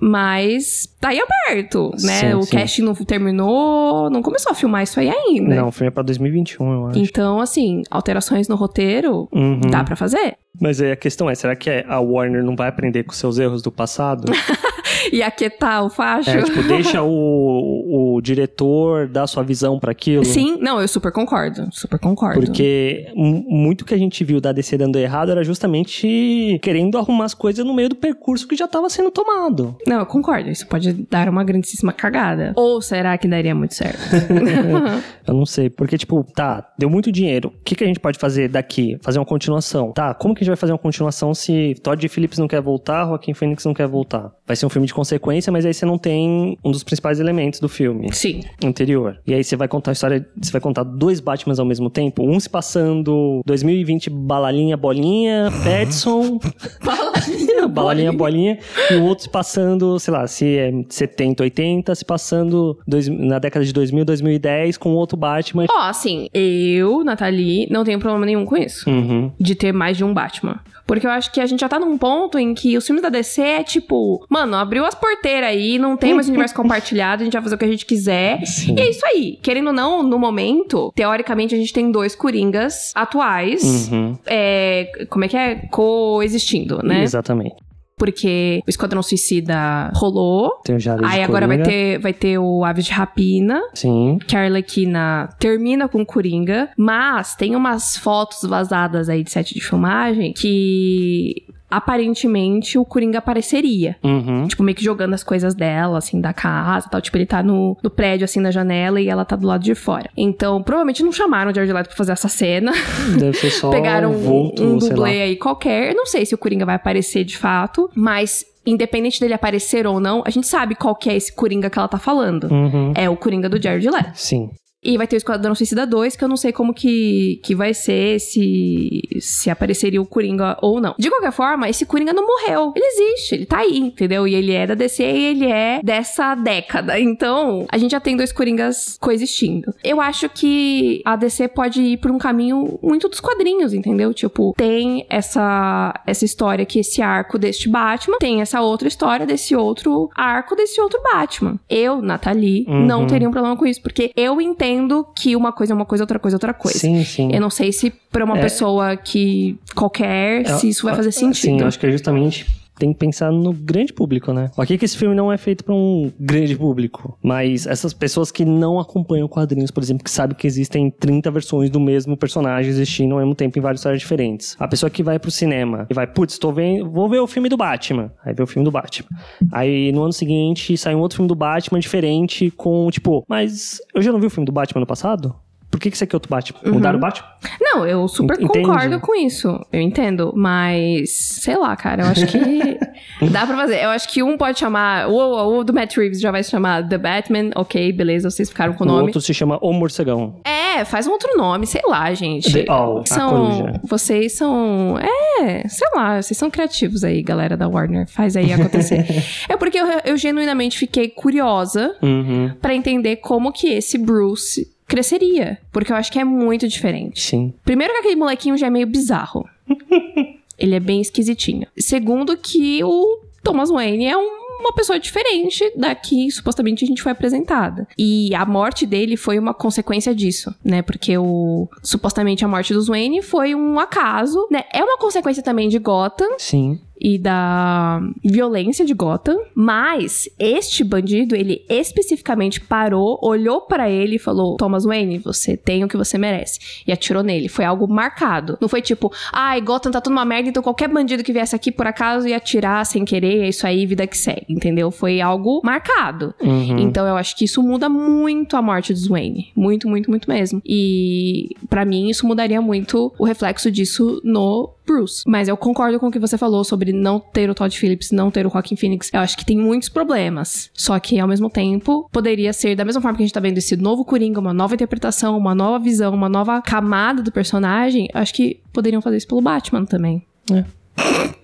[0.00, 2.20] Mas tá aí aberto, né?
[2.30, 2.56] Sim, o sim.
[2.56, 5.54] casting não terminou, não começou a filmar isso aí ainda.
[5.54, 6.98] Não, o filme é pra 2021, eu acho.
[6.98, 9.60] Então, assim, alterações no roteiro Uhum.
[9.70, 10.36] dá pra fazer.
[10.60, 13.62] Mas aí a questão é, será que a Warner não vai aprender com seus erros
[13.62, 14.30] do passado?
[15.12, 16.30] E aquietar o facho.
[16.30, 20.24] É, tipo, deixa o, o diretor dar sua visão pra aquilo.
[20.24, 21.68] Sim, não, eu super concordo.
[21.72, 22.40] Super concordo.
[22.40, 27.24] Porque mu- muito que a gente viu da DC dando errado era justamente querendo arrumar
[27.26, 29.76] as coisas no meio do percurso que já tava sendo tomado.
[29.86, 30.48] Não, eu concordo.
[30.50, 32.52] Isso pode dar uma grandíssima cagada.
[32.56, 33.98] Ou será que daria muito certo?
[35.26, 35.68] Eu não sei.
[35.70, 37.48] Porque, tipo, tá, deu muito dinheiro.
[37.48, 38.96] O que, que a gente pode fazer daqui?
[39.02, 39.92] Fazer uma continuação.
[39.92, 43.06] Tá, como que a gente vai fazer uma continuação se Todd Phillips não quer voltar,
[43.06, 44.30] Joaquin Phoenix não quer voltar?
[44.46, 47.58] Vai ser um filme de consequência, mas aí você não tem um dos principais elementos
[47.58, 48.12] do filme.
[48.12, 48.42] Sim.
[48.64, 49.18] anterior.
[49.26, 52.22] E aí você vai contar a história, você vai contar dois Batmans ao mesmo tempo,
[52.24, 56.38] um se passando 2020 balalinha bolinha, Petson,
[56.84, 58.58] Balalinha, balalinha bolinha,
[58.90, 63.38] e o outro se passando, sei lá, se é 70, 80, se passando dois- na
[63.38, 65.66] década de 2000, 2010 com outro Batman.
[65.70, 68.88] Ó, assim, eu, Nathalie, não tenho problema nenhum com isso.
[68.88, 69.32] Uhum.
[69.40, 70.60] de ter mais de um Batman.
[70.86, 73.08] Porque eu acho que a gente já tá num ponto em que os filmes da
[73.08, 77.32] DC é tipo, mano, abriu as porteiras aí, não tem mais universo compartilhado, a gente
[77.32, 78.44] vai fazer o que a gente quiser.
[78.46, 78.74] Sim.
[78.76, 79.38] E é isso aí.
[79.42, 84.16] Querendo ou não, no momento, teoricamente a gente tem dois Coringas atuais, Uhum.
[84.26, 85.54] é, como é que é?
[85.70, 87.02] Coexistindo, né?
[87.02, 87.56] Exatamente.
[87.96, 90.60] Porque o Esquadrão Suicida rolou.
[90.62, 94.18] Tem o Jared Aí agora vai ter, vai ter o Aves de Rapina, Sim.
[94.26, 99.60] que a Arlequina termina com Coringa, mas tem umas fotos vazadas aí de set de
[99.60, 103.96] filmagem que aparentemente o Coringa apareceria.
[104.02, 104.46] Uhum.
[104.46, 107.00] Tipo, meio que jogando as coisas dela, assim, da casa e tal.
[107.00, 109.74] Tipo, ele tá no, no prédio, assim, na janela e ela tá do lado de
[109.74, 110.10] fora.
[110.16, 112.72] Então, provavelmente não chamaram o Jared Leto pra fazer essa cena.
[113.18, 115.90] Deve ser só Pegaram um, vulto, um dublê aí qualquer.
[115.90, 120.00] Eu não sei se o Coringa vai aparecer de fato, mas independente dele aparecer ou
[120.00, 122.48] não, a gente sabe qual que é esse Coringa que ela tá falando.
[122.50, 122.92] Uhum.
[122.96, 124.10] É o Coringa do Jared Leto.
[124.14, 124.50] Sim.
[124.86, 127.74] E vai ter o Esquadrão Suicida 2, que eu não sei como que, que vai
[127.74, 130.94] ser, se, se apareceria o Coringa ou não.
[130.98, 132.72] De qualquer forma, esse Coringa não morreu.
[132.76, 134.26] Ele existe, ele tá aí, entendeu?
[134.28, 136.98] E ele é da DC e ele é dessa década.
[137.00, 139.74] Então, a gente já tem dois Coringas coexistindo.
[139.82, 144.14] Eu acho que a DC pode ir por um caminho muito dos quadrinhos, entendeu?
[144.14, 149.56] Tipo, tem essa, essa história que esse arco deste Batman, tem essa outra história desse
[149.56, 151.58] outro arco desse outro Batman.
[151.68, 152.86] Eu, Nathalie, Uhum.
[152.86, 154.75] não teria um problema com isso, porque eu entendo
[155.14, 156.78] que uma coisa é uma coisa, outra coisa é outra coisa.
[156.78, 157.30] Sim, sim.
[157.32, 158.42] Eu não sei se pra uma É.
[158.42, 161.60] pessoa que qualquer, se isso vai fazer Sim, sentido.
[161.62, 162.46] eu acho que é justamente
[162.78, 164.50] tem que pensar no grande público, né?
[164.56, 168.44] Ok que esse filme não é feito pra um grande público, mas essas pessoas que
[168.44, 173.14] não acompanham quadrinhos, por exemplo, que sabem que existem 30 versões do mesmo personagem existindo
[173.14, 174.56] ao mesmo tempo em várias histórias diferentes.
[174.58, 177.48] A pessoa que vai pro cinema e vai, putz, tô vendo, vou ver o filme
[177.48, 178.12] do Batman.
[178.24, 179.08] Aí vê o filme do Batman.
[179.52, 184.02] Aí no ano seguinte sai um outro filme do Batman diferente com, tipo, mas eu
[184.02, 185.34] já não vi o filme do Batman no passado?
[185.76, 186.58] Por que que aqui é outro Batman?
[186.64, 186.72] Uhum.
[186.72, 187.28] Mudaram o Batman?
[187.60, 188.64] Não, eu super Entende?
[188.66, 189.60] concordo com isso.
[189.70, 190.32] Eu entendo.
[190.34, 192.78] Mas, sei lá, cara, eu acho que
[193.30, 193.84] dá pra fazer.
[193.84, 195.06] Eu acho que um pode chamar.
[195.10, 197.50] O, o do Matt Reeves já vai se chamar The Batman.
[197.54, 199.02] Ok, beleza, vocês ficaram com o O nome.
[199.04, 200.36] outro se chama O Morcegão.
[200.44, 202.50] É, faz um outro nome, sei lá, gente.
[202.50, 202.64] The
[203.04, 208.08] são, vocês são, é, sei lá, vocês são criativos aí, galera da Warner.
[208.08, 209.04] Faz aí acontecer.
[209.46, 212.52] é porque eu, eu genuinamente fiquei curiosa Uhum.
[212.62, 217.20] pra entender como que esse Bruce cresceria, porque eu acho que é muito diferente.
[217.20, 217.52] Sim.
[217.64, 219.44] Primeiro que aquele molequinho já é meio bizarro.
[220.58, 221.66] Ele é bem esquisitinho.
[221.78, 227.02] Segundo que o Thomas Wayne é um- uma pessoa diferente da que supostamente a gente
[227.02, 227.86] foi apresentada.
[227.96, 230.80] E a morte dele foi uma consequência disso, né?
[230.80, 234.64] Porque o supostamente a morte dos Wayne foi um acaso, né?
[234.72, 236.80] É uma consequência também de Gotham, Sim.
[237.00, 244.18] E da violência de Gotham, mas este bandido, ele especificamente parou, olhou pra ele e
[244.18, 246.82] falou: Thomas Wayne, você tem o que você merece.
[246.86, 247.48] E atirou nele.
[247.48, 248.56] Foi algo marcado.
[248.60, 251.70] Não foi tipo, ai, Gotham tá tudo uma merda, então qualquer bandido que viesse aqui
[251.70, 254.90] por acaso ia atirar sem querer, é isso aí, vida que segue, entendeu?
[254.90, 256.34] Foi algo marcado.
[256.40, 256.78] Uhum.
[256.78, 259.52] Então eu acho que isso muda muito a morte dos Wayne.
[259.54, 260.62] Muito, muito, muito mesmo.
[260.64, 265.22] E pra mim isso mudaria muito o reflexo disso no Bruce.
[265.26, 268.30] Mas eu concordo com o que você falou sobre não ter o Todd Phillips, não
[268.30, 269.10] ter o Joaquin Phoenix.
[269.12, 270.70] Eu acho que tem muitos problemas.
[270.72, 273.58] Só que ao mesmo tempo poderia ser da mesma forma que a gente tá vendo
[273.58, 278.08] esse novo Coringa, uma nova interpretação, uma nova visão, uma nova camada do personagem.
[278.14, 280.24] Acho que poderiam fazer isso pelo Batman também.
[280.52, 280.64] É.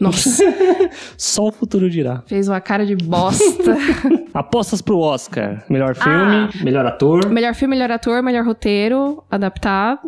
[0.00, 0.42] Nossa,
[1.16, 2.22] Só o futuro dirá.
[2.26, 3.76] fez uma cara de bosta.
[4.34, 5.62] Apostas pro Oscar.
[5.70, 6.50] Melhor filme, Ah.
[6.64, 7.28] melhor ator.
[7.28, 10.00] Melhor filme, melhor ator, melhor roteiro, adaptado.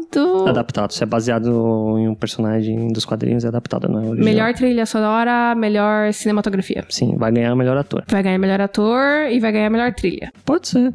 [0.49, 0.92] Adaptado.
[0.92, 4.24] Se é baseado em um personagem dos quadrinhos, é adaptado, não é original.
[4.24, 6.84] Melhor trilha sonora, melhor cinematografia.
[6.88, 8.05] Sim, vai ganhar melhor ator.
[8.09, 10.32] Vai ganhar melhor ator e vai ganhar melhor trilha.
[10.45, 10.92] Pode ser.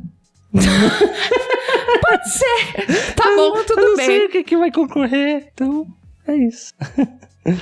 [2.01, 3.13] Pode ser!
[3.15, 4.05] Tá bom, Eu tudo não bem.
[4.05, 5.85] sei o que, que vai concorrer, então
[6.27, 6.73] é isso.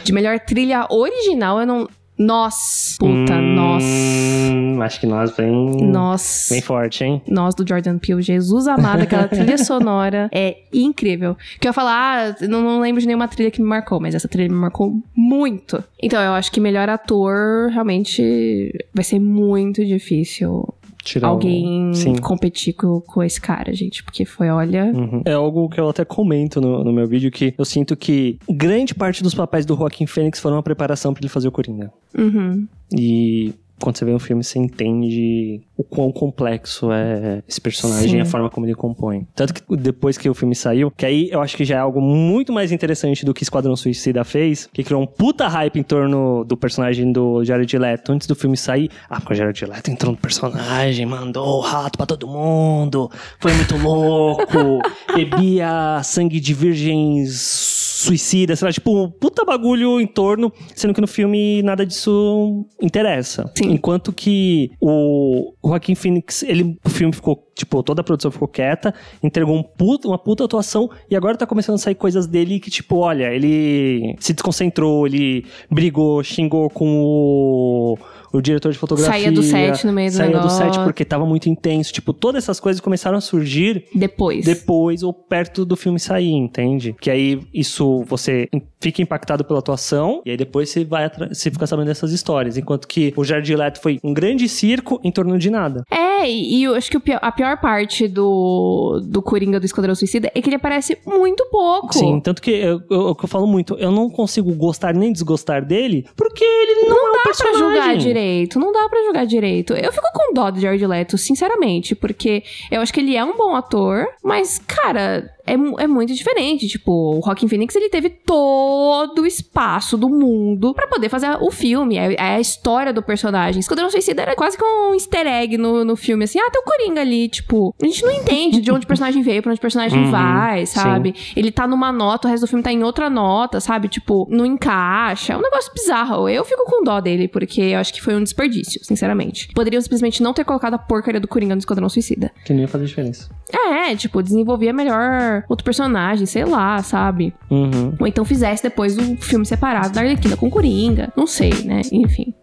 [0.03, 1.87] De melhor trilha original, eu não.
[2.17, 2.97] Nossa!
[2.97, 3.37] Puta.
[3.37, 6.53] Hum, acho que nós vem, Nossa.
[6.53, 7.21] bem forte, hein?
[7.27, 11.35] Nós do Jordan Peele, Jesus amado, aquela trilha sonora é incrível.
[11.59, 14.15] Que eu ia falar, ah, não, não lembro de nenhuma trilha que me marcou, mas
[14.15, 15.83] essa trilha me marcou muito.
[16.01, 20.67] Então eu acho que melhor ator realmente vai ser muito difícil
[21.07, 24.03] Tirar alguém competir com, com esse cara, gente.
[24.03, 24.85] Porque foi, olha.
[24.85, 25.21] Uhum.
[25.23, 28.93] É algo que eu até comento no, no meu vídeo, que eu sinto que grande
[28.93, 31.91] parte dos papéis do Joaquim Fênix foram uma preparação pra ele fazer o Coringa.
[32.17, 32.67] Uhum.
[32.93, 38.17] E quando você vê um filme, você entende o quão complexo é esse personagem Sim.
[38.17, 39.27] e a forma como ele compõe.
[39.35, 42.01] Tanto que depois que o filme saiu, que aí eu acho que já é algo
[42.01, 46.43] muito mais interessante do que Esquadrão Suicida fez, que criou um puta hype em torno
[46.43, 48.89] do personagem do Jared Leto antes do filme sair.
[49.09, 53.53] Ah, porque o Jared Leto entrou no personagem, mandou o rato pra todo mundo, foi
[53.53, 54.81] muito louco,
[55.13, 61.01] bebia sangue de virgens suicida, sei lá, tipo, um puta bagulho em torno, sendo que
[61.01, 63.51] no filme nada disso interessa.
[63.57, 63.71] Sim.
[63.71, 68.93] Enquanto que o Joaquim Phoenix, ele, o filme ficou, tipo, toda a produção ficou quieta,
[69.23, 72.69] entregou um puta, uma puta atuação e agora tá começando a sair coisas dele que,
[72.69, 77.97] tipo, olha, ele se desconcentrou, ele brigou, xingou com o,
[78.37, 79.11] o diretor de fotografia.
[79.13, 80.57] Saía do set no meio do Saía do negócio.
[80.65, 81.91] set porque tava muito intenso.
[81.91, 84.45] Tipo, todas essas coisas começaram a surgir Depois.
[84.45, 86.95] depois ou perto do filme sair, entende?
[86.99, 88.47] Que aí isso você
[88.79, 92.87] fica impactado pela atuação e aí depois você vai você fica sabendo dessas histórias, enquanto
[92.87, 95.83] que o Jared Leto foi um grande circo em torno de nada.
[95.91, 100.41] É, e eu acho que a pior parte do, do Coringa do Esquadrão Suicida é
[100.41, 101.93] que ele aparece muito pouco.
[101.93, 106.05] Sim, tanto que eu, eu, eu falo muito, eu não consigo gostar nem desgostar dele,
[106.15, 107.59] porque ele não, não é um dá personagem.
[107.59, 108.26] pra julgar direito,
[108.59, 109.73] não dá pra julgar direito.
[109.73, 113.35] Eu fico com dó do Jared Leto, sinceramente, porque eu acho que ele é um
[113.35, 116.67] bom ator, mas, cara, é, é muito diferente.
[116.67, 121.49] Tipo, o Rockin' Phoenix, ele teve todo o espaço do mundo para poder fazer o
[121.49, 121.97] filme.
[121.97, 123.59] É, é, a história do personagem.
[123.59, 126.39] Esquadrão Suicida era quase que um easter egg no, no filme, assim.
[126.39, 127.73] Ah, tem o Coringa ali, tipo...
[127.81, 130.65] A gente não entende de onde o personagem veio, pra onde o personagem uhum, vai,
[130.65, 131.13] sabe?
[131.15, 131.33] Sim.
[131.35, 133.87] Ele tá numa nota, o resto do filme tá em outra nota, sabe?
[133.87, 135.33] Tipo, não encaixa.
[135.33, 136.27] É um negócio bizarro.
[136.27, 139.47] Eu fico com dó dele, porque eu acho que foi um desperdício, sinceramente.
[139.53, 142.31] Poderiam simplesmente não ter colocado a porcaria do Coringa no Esquadrão Suicida.
[142.43, 143.29] Que nem ia fazer diferença.
[143.51, 147.33] É, tipo, desenvolvia melhor outro personagem, sei lá, sabe?
[147.49, 147.93] Uhum.
[147.99, 151.11] Ou então fizesse depois um filme separado da Arlequina com Coringa.
[151.15, 151.81] Não sei, né?
[151.91, 152.33] Enfim.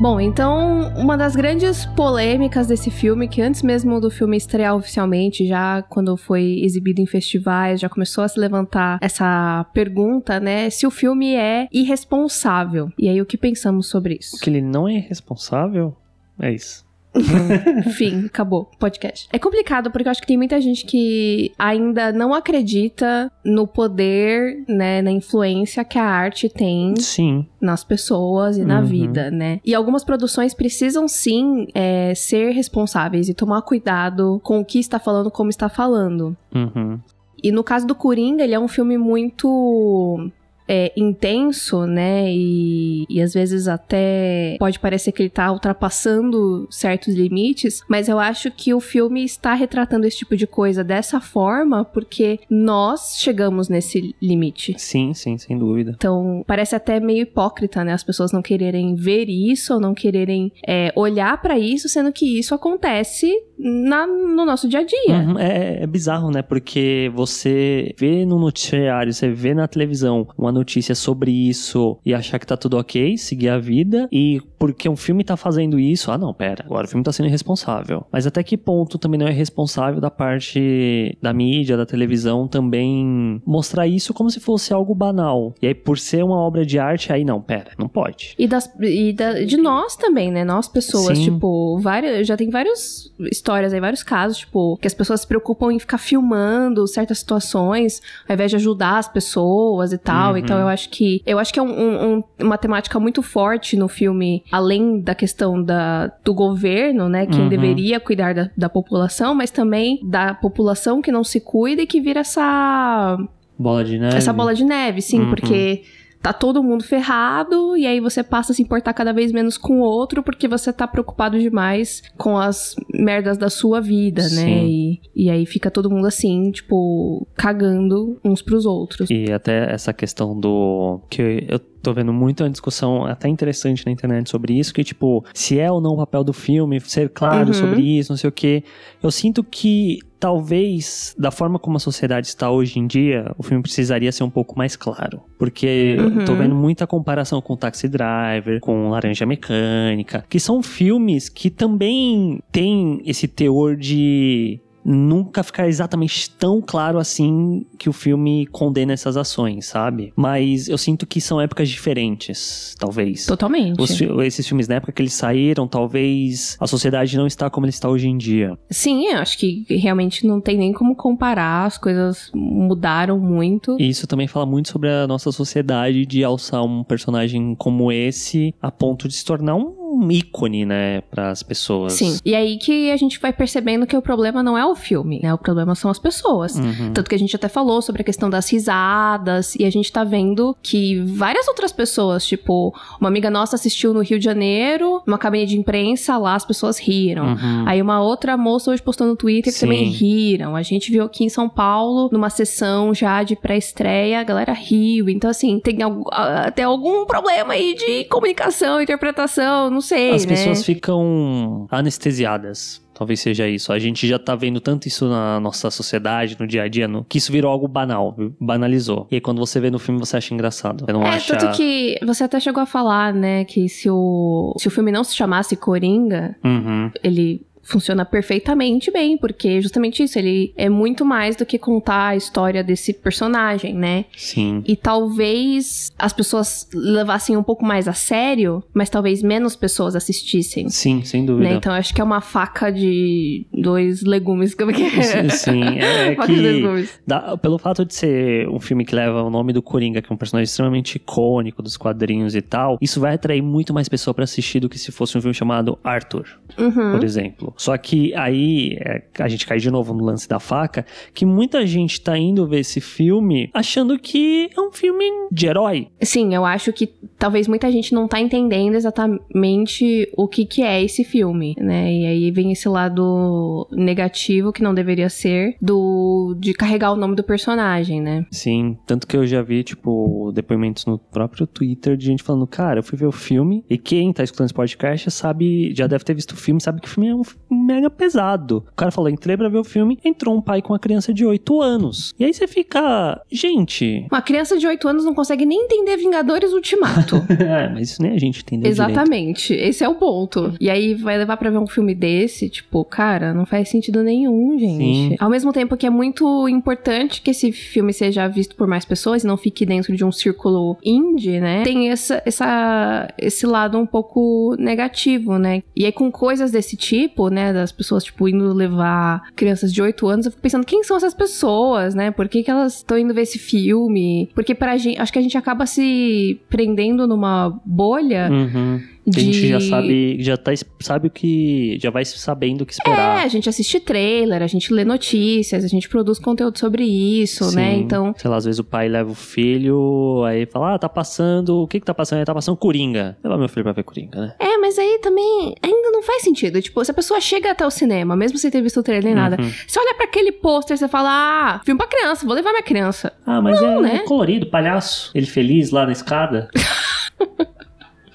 [0.00, 5.44] Bom, então, uma das grandes polêmicas desse filme, que antes mesmo do filme estrear oficialmente,
[5.44, 10.70] já quando foi exibido em festivais, já começou a se levantar essa pergunta, né?
[10.70, 12.92] Se o filme é irresponsável.
[12.96, 14.38] E aí, o que pensamos sobre isso?
[14.38, 15.96] Que ele não é irresponsável?
[16.38, 16.87] É isso.
[17.96, 18.70] Fim, acabou.
[18.78, 19.28] Podcast.
[19.32, 24.64] É complicado porque eu acho que tem muita gente que ainda não acredita no poder,
[24.68, 27.46] né, na influência que a arte tem sim.
[27.60, 28.86] nas pessoas e na uhum.
[28.86, 29.60] vida, né?
[29.64, 34.98] E algumas produções precisam sim é, ser responsáveis e tomar cuidado com o que está
[34.98, 36.36] falando, como está falando.
[36.54, 36.98] Uhum.
[37.42, 40.30] E no caso do Coringa, ele é um filme muito
[40.68, 42.30] é, intenso, né?
[42.30, 48.18] E, e às vezes até pode parecer que ele tá ultrapassando certos limites, mas eu
[48.18, 53.68] acho que o filme está retratando esse tipo de coisa dessa forma porque nós chegamos
[53.68, 54.74] nesse limite.
[54.78, 55.94] Sim, sim, sem dúvida.
[55.96, 57.92] Então, parece até meio hipócrita, né?
[57.92, 62.38] As pessoas não quererem ver isso ou não quererem é, olhar para isso, sendo que
[62.38, 65.16] isso acontece na, no nosso dia a dia.
[65.16, 66.42] Uhum, é, é bizarro, né?
[66.42, 72.38] Porque você vê no noticiário, você vê na televisão uma notícia sobre isso e achar
[72.38, 76.18] que tá tudo ok, seguir a vida, e porque um filme tá fazendo isso, ah
[76.18, 78.04] não, pera, agora o filme tá sendo irresponsável.
[78.12, 83.40] Mas até que ponto também não é responsável da parte da mídia, da televisão também
[83.46, 85.54] mostrar isso como se fosse algo banal.
[85.62, 88.34] E aí, por ser uma obra de arte, aí não, pera, não pode.
[88.38, 90.44] E, das, e da, de nós também, né?
[90.44, 91.24] Nós pessoas, Sim.
[91.24, 95.72] tipo, várias, já tem várias histórias aí, vários casos, tipo, que as pessoas se preocupam
[95.72, 100.32] em ficar filmando certas situações, ao invés de ajudar as pessoas e tal.
[100.32, 100.38] Uhum.
[100.48, 103.88] Então eu acho que eu acho que é um, um, uma temática muito forte no
[103.88, 107.26] filme, além da questão da, do governo, né?
[107.26, 107.48] Quem uhum.
[107.48, 112.00] deveria cuidar da, da população, mas também da população que não se cuida e que
[112.00, 113.18] vira essa.
[113.58, 114.16] Bola de neve.
[114.16, 115.30] Essa bola de neve, sim, uhum.
[115.30, 115.82] porque
[116.20, 119.80] tá todo mundo ferrado e aí você passa a se importar cada vez menos com
[119.80, 124.28] o outro porque você tá preocupado demais com as merdas da sua vida, né?
[124.28, 124.44] Sim.
[124.44, 124.64] né?
[124.66, 129.08] E, e aí fica todo mundo assim, tipo, cagando uns pros outros.
[129.10, 131.00] E até essa questão do.
[131.08, 135.24] que eu tô vendo muito uma discussão até interessante na internet sobre isso, que tipo,
[135.32, 137.54] se é ou não o papel do filme, ser claro uhum.
[137.54, 138.64] sobre isso, não sei o que.
[139.02, 143.62] Eu sinto que talvez, da forma como a sociedade está hoje em dia, o filme
[143.62, 145.22] precisaria ser um pouco mais claro.
[145.38, 146.24] Porque uhum.
[146.24, 152.40] tô vendo muita comparação com Taxi Driver, com Laranja Mecânica, que são filmes que também
[152.50, 159.18] têm esse teor de nunca ficar exatamente tão claro assim que o filme condena essas
[159.18, 160.14] ações, sabe?
[160.16, 163.26] Mas eu sinto que são épocas diferentes, talvez.
[163.26, 163.80] Totalmente.
[163.80, 167.70] Os, esses filmes na época que eles saíram, talvez a sociedade não está como ela
[167.70, 168.58] está hoje em dia.
[168.70, 173.76] Sim, eu acho que realmente não tem nem como comparar, as coisas mudaram muito.
[173.78, 178.54] E isso também fala muito sobre a nossa sociedade de alçar um personagem como esse
[178.62, 181.94] a ponto de se tornar um um ícone, né, para as pessoas.
[181.94, 182.18] Sim.
[182.24, 185.32] E aí que a gente vai percebendo que o problema não é o filme, né?
[185.32, 186.56] O problema são as pessoas.
[186.56, 186.92] Uhum.
[186.92, 190.04] Tanto que a gente até falou sobre a questão das risadas e a gente tá
[190.04, 195.18] vendo que várias outras pessoas, tipo, uma amiga nossa assistiu no Rio de Janeiro, numa
[195.18, 197.28] cabine de imprensa, lá as pessoas riram.
[197.28, 197.64] Uhum.
[197.66, 199.66] Aí uma outra moça hoje postou no Twitter que Sim.
[199.66, 200.54] também riram.
[200.54, 205.08] A gente viu aqui em São Paulo, numa sessão já de pré-estreia, a galera riu.
[205.08, 205.78] Então, assim, tem
[206.12, 210.12] até algum problema aí de comunicação, interpretação, não sei.
[210.12, 210.34] As né?
[210.34, 212.86] pessoas ficam anestesiadas.
[212.98, 213.72] Talvez seja isso.
[213.72, 217.04] A gente já tá vendo tanto isso na nossa sociedade, no dia a dia, no,
[217.04, 219.06] que isso virou algo banal, banalizou.
[219.08, 220.84] E aí, quando você vê no filme, você acha engraçado.
[220.84, 221.36] Você não é, acha...
[221.36, 225.04] tanto que você até chegou a falar, né, que se o, se o filme não
[225.04, 226.90] se chamasse Coringa, uhum.
[227.04, 232.16] ele funciona perfeitamente bem, porque justamente isso, ele é muito mais do que contar a
[232.16, 234.06] história desse personagem, né?
[234.16, 234.62] Sim.
[234.66, 234.74] E
[235.18, 240.68] talvez as pessoas levassem um pouco mais a sério, mas talvez menos pessoas assistissem.
[240.68, 241.50] Sim, sem dúvida.
[241.50, 241.56] Né?
[241.56, 244.54] Então acho que é uma faca de dois legumes.
[244.54, 245.28] Como que é?
[245.30, 248.94] Sim, é, é Faca de dois que dá- pelo fato de ser um filme que
[248.94, 252.78] leva o nome do Coringa, que é um personagem extremamente icônico dos quadrinhos e tal,
[252.80, 255.78] isso vai atrair muito mais pessoa pra assistir do que se fosse um filme chamado
[255.82, 256.26] Arthur,
[256.58, 256.92] Uhum.
[256.92, 257.54] por exemplo.
[257.58, 261.66] Só que aí é, a gente cai de novo no lance da faca, que muita
[261.66, 265.88] gente tá indo ver esse filme achando que é um filme de herói.
[266.00, 266.86] Sim, eu acho que
[267.18, 271.92] talvez muita gente não tá entendendo exatamente o que que é esse filme, né?
[271.92, 277.16] E aí vem esse lado negativo que não deveria ser do de carregar o nome
[277.16, 278.24] do personagem, né?
[278.30, 282.78] Sim, tanto que eu já vi, tipo, depoimentos no próprio Twitter de gente falando, cara,
[282.78, 286.14] eu fui ver o filme, e quem tá escutando esse podcast sabe, já deve ter
[286.14, 288.64] visto o filme, sabe que o filme é um mega pesado.
[288.70, 291.24] O cara falou, entrei pra ver o filme, entrou um pai com uma criança de
[291.24, 292.14] 8 anos.
[292.18, 294.06] E aí você fica, gente...
[294.10, 297.16] Uma criança de 8 anos não consegue nem entender Vingadores Ultimato.
[297.38, 298.90] é, mas isso nem a gente entendeu direito.
[298.90, 300.54] Exatamente, esse é o ponto.
[300.60, 304.58] E aí vai levar pra ver um filme desse, tipo, cara, não faz sentido nenhum,
[304.58, 305.10] gente.
[305.10, 305.16] Sim.
[305.18, 309.24] Ao mesmo tempo que é muito importante que esse filme seja visto por mais pessoas
[309.24, 311.62] e não fique dentro de um círculo indie, né?
[311.62, 315.62] Tem essa, essa, esse lado um pouco negativo, né?
[315.74, 320.06] E aí com coisas desse tipo, né, das pessoas, tipo, indo levar crianças de 8
[320.06, 322.10] anos, eu fico pensando, quem são essas pessoas, né?
[322.10, 324.30] Por que, que elas estão indo ver esse filme?
[324.34, 328.80] Porque pra gente, acho que a gente acaba se prendendo numa bolha Uhum.
[329.10, 329.32] Que a de...
[329.32, 333.24] gente já sabe, já tá, sabe o que, já vai sabendo o que É, esperar.
[333.24, 337.72] a gente assiste trailer, a gente lê notícias, a gente produz conteúdo sobre isso, né?
[337.74, 337.80] Sim.
[337.80, 341.62] Então, Sei lá, às vezes o pai leva o filho, aí fala, ah, tá passando,
[341.62, 342.18] o que que tá passando?
[342.20, 343.16] Aí tá passando Coringa.
[343.22, 344.34] Leva meu filho pra ver Coringa, né?
[344.38, 346.60] é, mas aí também ainda não faz sentido.
[346.60, 349.14] Tipo, se a pessoa chega até o cinema, mesmo sem ter visto o trailer nem
[349.14, 349.50] nada, Uhum.
[349.66, 353.12] você olha pra aquele pôster, você fala, ah, filme pra criança, vou levar minha criança.
[353.26, 353.94] Ah, mas é, né?
[353.96, 355.10] é colorido, palhaço.
[355.14, 356.48] Ele feliz lá na escada.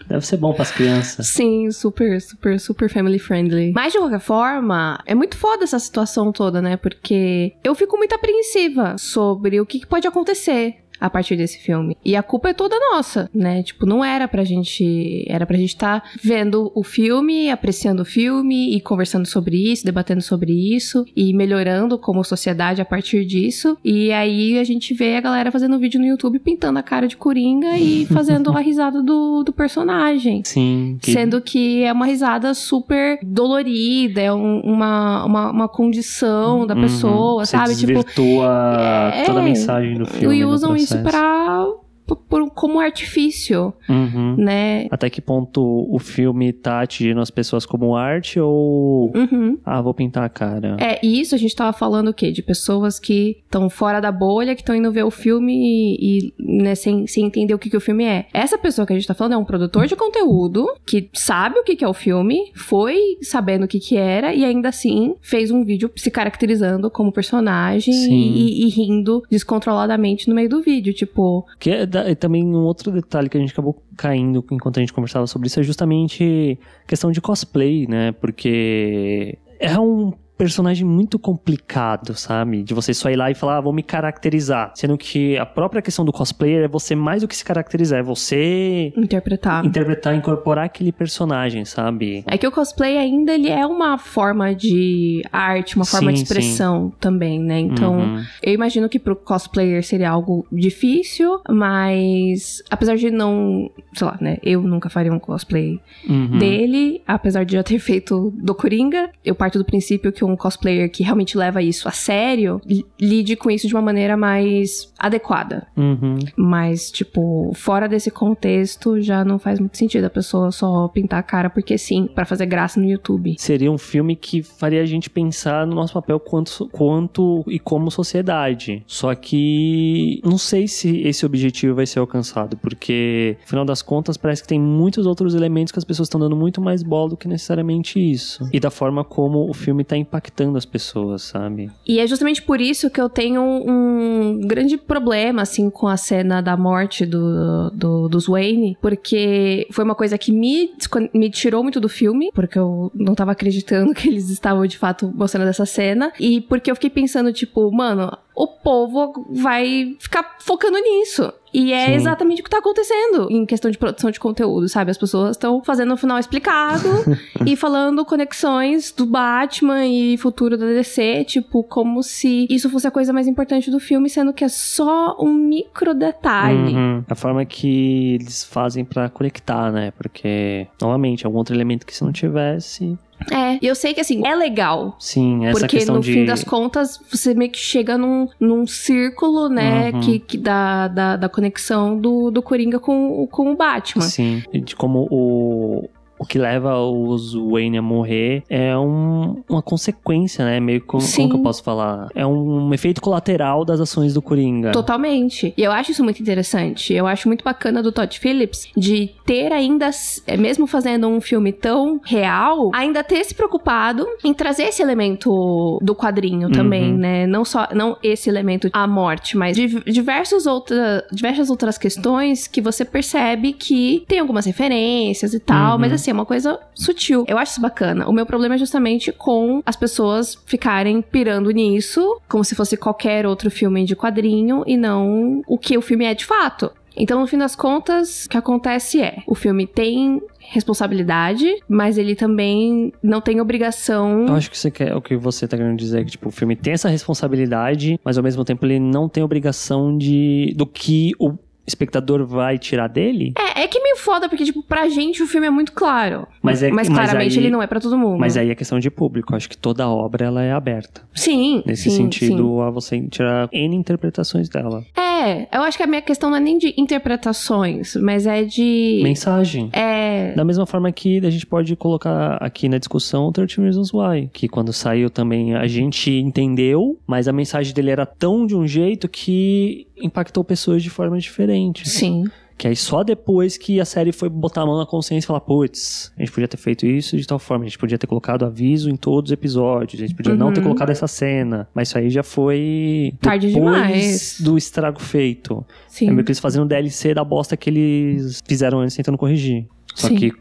[0.08, 1.28] Deve ser bom pras crianças.
[1.28, 3.72] Sim, super, super, super family friendly.
[3.74, 6.78] Mas de qualquer forma, é muito foda essa situação toda, né?
[6.78, 11.98] Porque eu fico muito apreensiva sobre o que, que pode acontecer a partir desse filme.
[12.04, 13.62] E a culpa é toda nossa, né?
[13.64, 15.26] Tipo, não era pra gente.
[15.28, 20.22] Era pra gente estar vendo o filme, apreciando o filme e conversando sobre isso, debatendo
[20.22, 23.78] sobre isso e melhorando como sociedade a partir disso.
[23.84, 27.18] E aí a gente vê a galera fazendo vídeo no YouTube pintando a cara de
[27.18, 30.42] coringa e fazendo a risada do, do personagem.
[30.46, 30.98] Sim.
[31.02, 36.76] que- Sendo que é uma risada super dolorida, é um- uma, uma, uma condição da
[36.76, 36.82] Uhum.
[36.82, 37.76] pessoa, Você sabe?
[37.76, 40.38] Tipo, desvirtua é, toda a mensagem do filme.
[40.38, 41.24] e no usam isso processo.
[41.44, 44.36] pra, por- como artifício, Uhum.
[44.38, 44.88] né?
[44.92, 49.12] Até que ponto o filme tá atingindo as pessoas como arte ou.
[49.16, 49.58] Uhum.
[49.66, 50.78] Ah, vou pintar a cara.
[50.80, 52.32] É, e isso a gente tava falando o quê?
[52.32, 56.34] De pessoas que estão fora da bolha, que estão indo ver o filme e, e,
[56.40, 58.28] né, sem, sem entender o que, que o filme é.
[58.34, 61.64] Essa pessoa que a gente tá falando é um produtor de conteúdo que sabe o
[61.64, 65.52] que, que é o filme, foi sabendo o que, que era e ainda assim fez
[65.52, 70.94] um vídeo se caracterizando como personagem e, e- e rindo descontroladamente no meio do vídeo.
[70.94, 74.78] Tipo, Que é, da- e também um outro detalhe que a gente acabou caindo enquanto
[74.78, 78.12] a gente conversava sobre isso é justamente questão de cosplay, né?
[78.14, 82.64] Porque é um personagem muito complicado, sabe?
[82.64, 84.72] De você só ir lá e falar, ah, vou me caracterizar.
[84.76, 88.04] Sendo que a própria questão do cosplayer é você mais do que se caracterizar, é
[88.04, 89.66] você interpretar.
[89.66, 92.24] interpretar, incorporar aquele personagem, sabe?
[92.28, 96.24] É que o cosplay ainda ele é uma forma de arte, uma forma Sim, de
[96.24, 97.60] expressão também, né?
[97.60, 98.24] Então, Uhum.
[98.42, 104.38] eu imagino que pro cosplayer seria algo difícil, mas apesar de não, sei lá, né?
[104.44, 105.80] Eu nunca faria um cosplay
[106.10, 106.38] Uhum.
[106.38, 110.90] dele, apesar de já ter feito do Coringa, eu parto do princípio que um cosplayer
[110.92, 115.68] que realmente leva isso a sério li- lide com isso de uma maneira mais adequada.
[115.76, 116.18] Uhum.
[116.38, 121.24] Mas, tipo, fora desse contexto, já não faz muito sentido a pessoa só pintar a
[121.24, 123.36] cara porque sim, pra fazer graça no YouTube.
[123.38, 127.90] Seria um filme que faria a gente pensar no nosso papel quanto, quanto e como
[127.92, 128.84] sociedade.
[128.88, 134.42] Só que não sei se esse objetivo vai ser alcançado, porque, afinal das contas, parece
[134.42, 137.28] que tem muitos outros elementos que as pessoas estão dando muito mais bola do que
[137.28, 138.48] necessariamente isso.
[138.52, 141.72] E da forma como o filme tá impactando as pessoas, sabe?
[141.88, 146.42] E é justamente por isso que eu tenho um grande problema, assim, com a cena
[146.42, 150.72] da morte do, do, dos Wayne, porque foi uma coisa que me,
[151.14, 155.12] me tirou muito do filme, porque eu não tava acreditando que eles estavam de fato
[155.16, 160.78] mostrando essa cena, e porque eu fiquei pensando, tipo, mano, o povo vai ficar focando
[160.80, 161.32] nisso.
[161.54, 161.94] E é Sim.
[161.94, 164.90] exatamente o que tá acontecendo em questão de produção de conteúdo, sabe?
[164.90, 166.90] As pessoas estão fazendo o final explicado
[167.46, 172.92] e falando conexões do Batman e futuro da DC, tipo, como se isso fosse a
[172.92, 176.74] coisa mais importante do filme, sendo que é só um micro detalhe.
[176.74, 177.04] Uhum.
[177.08, 179.92] A forma que eles fazem pra conectar, né?
[179.92, 182.98] Porque, novamente, é um outro elemento que se não tivesse.
[183.32, 184.96] É, e eu sei que assim, é legal.
[185.00, 186.14] Sim, essa Porque questão no de.
[186.14, 190.00] fim das contas, você meio que chega num, num círculo, né, Uhum.
[190.02, 194.04] que, que da, da, da conexão do, do Coringa com, com o Batman.
[194.04, 195.90] Sim, de como o.
[196.24, 200.60] O que leva os Wayne a morrer é um- uma consequência, né?
[200.60, 202.08] Meio como, como que eu posso falar?
[202.16, 204.72] É um efeito colateral das ações do Coringa.
[204.72, 205.54] Totalmente.
[205.58, 206.94] E eu acho isso muito interessante.
[206.94, 209.90] Eu acho muito bacana do Todd Phillips de ter ainda,
[210.26, 215.78] é, mesmo fazendo um filme tão real, ainda ter se preocupado em trazer esse elemento
[215.82, 216.98] do quadrinho também, Uhum.
[216.98, 217.28] né?
[217.28, 222.62] Não só não esse elemento a morte, mas div- diversos outra, diversas outras questões que
[222.62, 225.80] você percebe que tem algumas referências e tal, Uhum.
[225.80, 227.26] mas assim, é uma coisa sutil.
[227.28, 228.08] Eu acho isso bacana.
[228.08, 233.26] O meu problema é justamente com as pessoas ficarem pirando nisso, como se fosse qualquer
[233.26, 236.72] outro filme de quadrinho e não o que o filme é de fato.
[236.96, 242.16] Então, no fim das contas, o que acontece é: o filme tem responsabilidade, mas ele
[242.16, 244.28] também não tem obrigação.
[244.28, 246.32] Eu acho que você quer, o que você tá querendo dizer é que tipo, o
[246.32, 251.14] filme tem essa responsabilidade, mas ao mesmo tempo ele não tem obrigação de do que
[251.18, 253.34] o espectador vai tirar dele.
[253.38, 256.28] É, é que é meio foda, porque, tipo, pra gente o filme é muito claro.
[256.42, 258.20] Mas é- mas claramente aí- ele não é pra todo mundo.
[258.20, 259.36] Mas aí é questão de público.
[259.36, 261.02] Acho que toda obra ela é aberta.
[261.14, 261.64] Sim.
[261.66, 264.82] Nesse sim, sentido, a você tirar N interpretações dela.
[264.82, 264.88] sim.
[265.24, 269.00] É, eu acho que a minha questão não é nem de interpretações, mas é de.
[269.04, 269.70] Mensagem.
[269.72, 270.34] É.
[270.36, 274.30] Da mesma forma que a gente pode colocar aqui na discussão o 13 Reasons Why,
[274.34, 278.68] que quando saiu também a gente entendeu, mas a mensagem dele era tão de um
[278.68, 281.88] jeito que impactou pessoas de forma diferente.
[281.88, 282.26] Sim.
[282.56, 285.40] Que aí só depois que a série foi botar a mão na consciência e falar,
[285.42, 288.46] putz, a gente podia ter feito isso de tal forma, a gente podia ter colocado
[288.46, 290.68] aviso em todos os episódios, a gente podia não ter Uhum.
[290.68, 294.40] colocado essa cena, mas isso aí já foi Tarde depois demais.
[294.42, 295.66] do estrago feito.
[295.88, 296.10] Sim.
[296.10, 299.68] É meio que eles fazendo DLC da bosta que eles fizeram antes tentando corrigir.
[299.96, 300.16] Só Sim.
[300.16, 300.32] que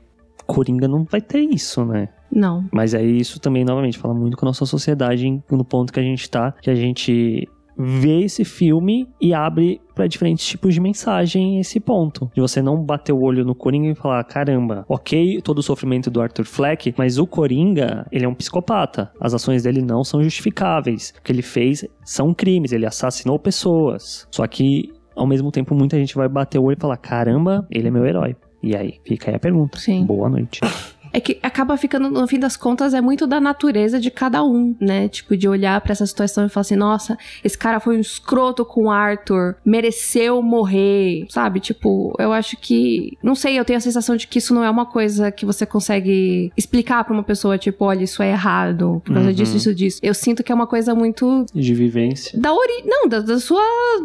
[0.46, 2.08] Coringa não vai ter isso, né?
[2.30, 2.66] Não.
[2.72, 6.02] Mas aí isso também, novamente, fala muito com a nossa sociedade no ponto que a
[6.02, 11.60] gente tá, que a gente vê esse filme e abre pra diferentes tipos de mensagem
[11.60, 12.30] esse ponto.
[12.34, 16.10] De você não bater o olho no Coringa e falar, caramba, ok, todo o sofrimento
[16.10, 19.10] do Arthur Fleck, mas o Coringa, ele é um psicopata.
[19.20, 21.14] As ações dele não são justificáveis.
[21.18, 24.26] O que ele fez são crimes, ele assassinou pessoas.
[24.30, 27.88] Só que, ao mesmo tempo, muita gente vai bater o olho e falar, caramba, ele
[27.88, 28.36] é meu herói.
[28.62, 29.78] E aí, fica aí a pergunta.
[29.78, 30.04] Sim.
[30.06, 30.60] Boa noite.
[31.12, 34.74] É que acaba ficando, no fim das contas, é muito da natureza de cada um,
[34.80, 35.08] né?
[35.08, 38.64] Tipo, de olhar pra essa situação e falar assim: nossa, esse cara foi um escroto
[38.64, 41.60] com o Arthur, mereceu morrer, sabe?
[41.60, 43.16] Tipo, eu acho que.
[43.22, 45.66] Não sei, eu tenho a sensação de que isso não é uma coisa que você
[45.66, 49.34] consegue explicar pra uma pessoa, tipo, olha, isso é errado, por causa Uhum.
[49.34, 49.98] disso, isso, disso.
[50.02, 52.38] Eu sinto que é uma coisa muito De vivência.
[52.40, 52.82] da ori...
[52.84, 53.62] Não, da, da sua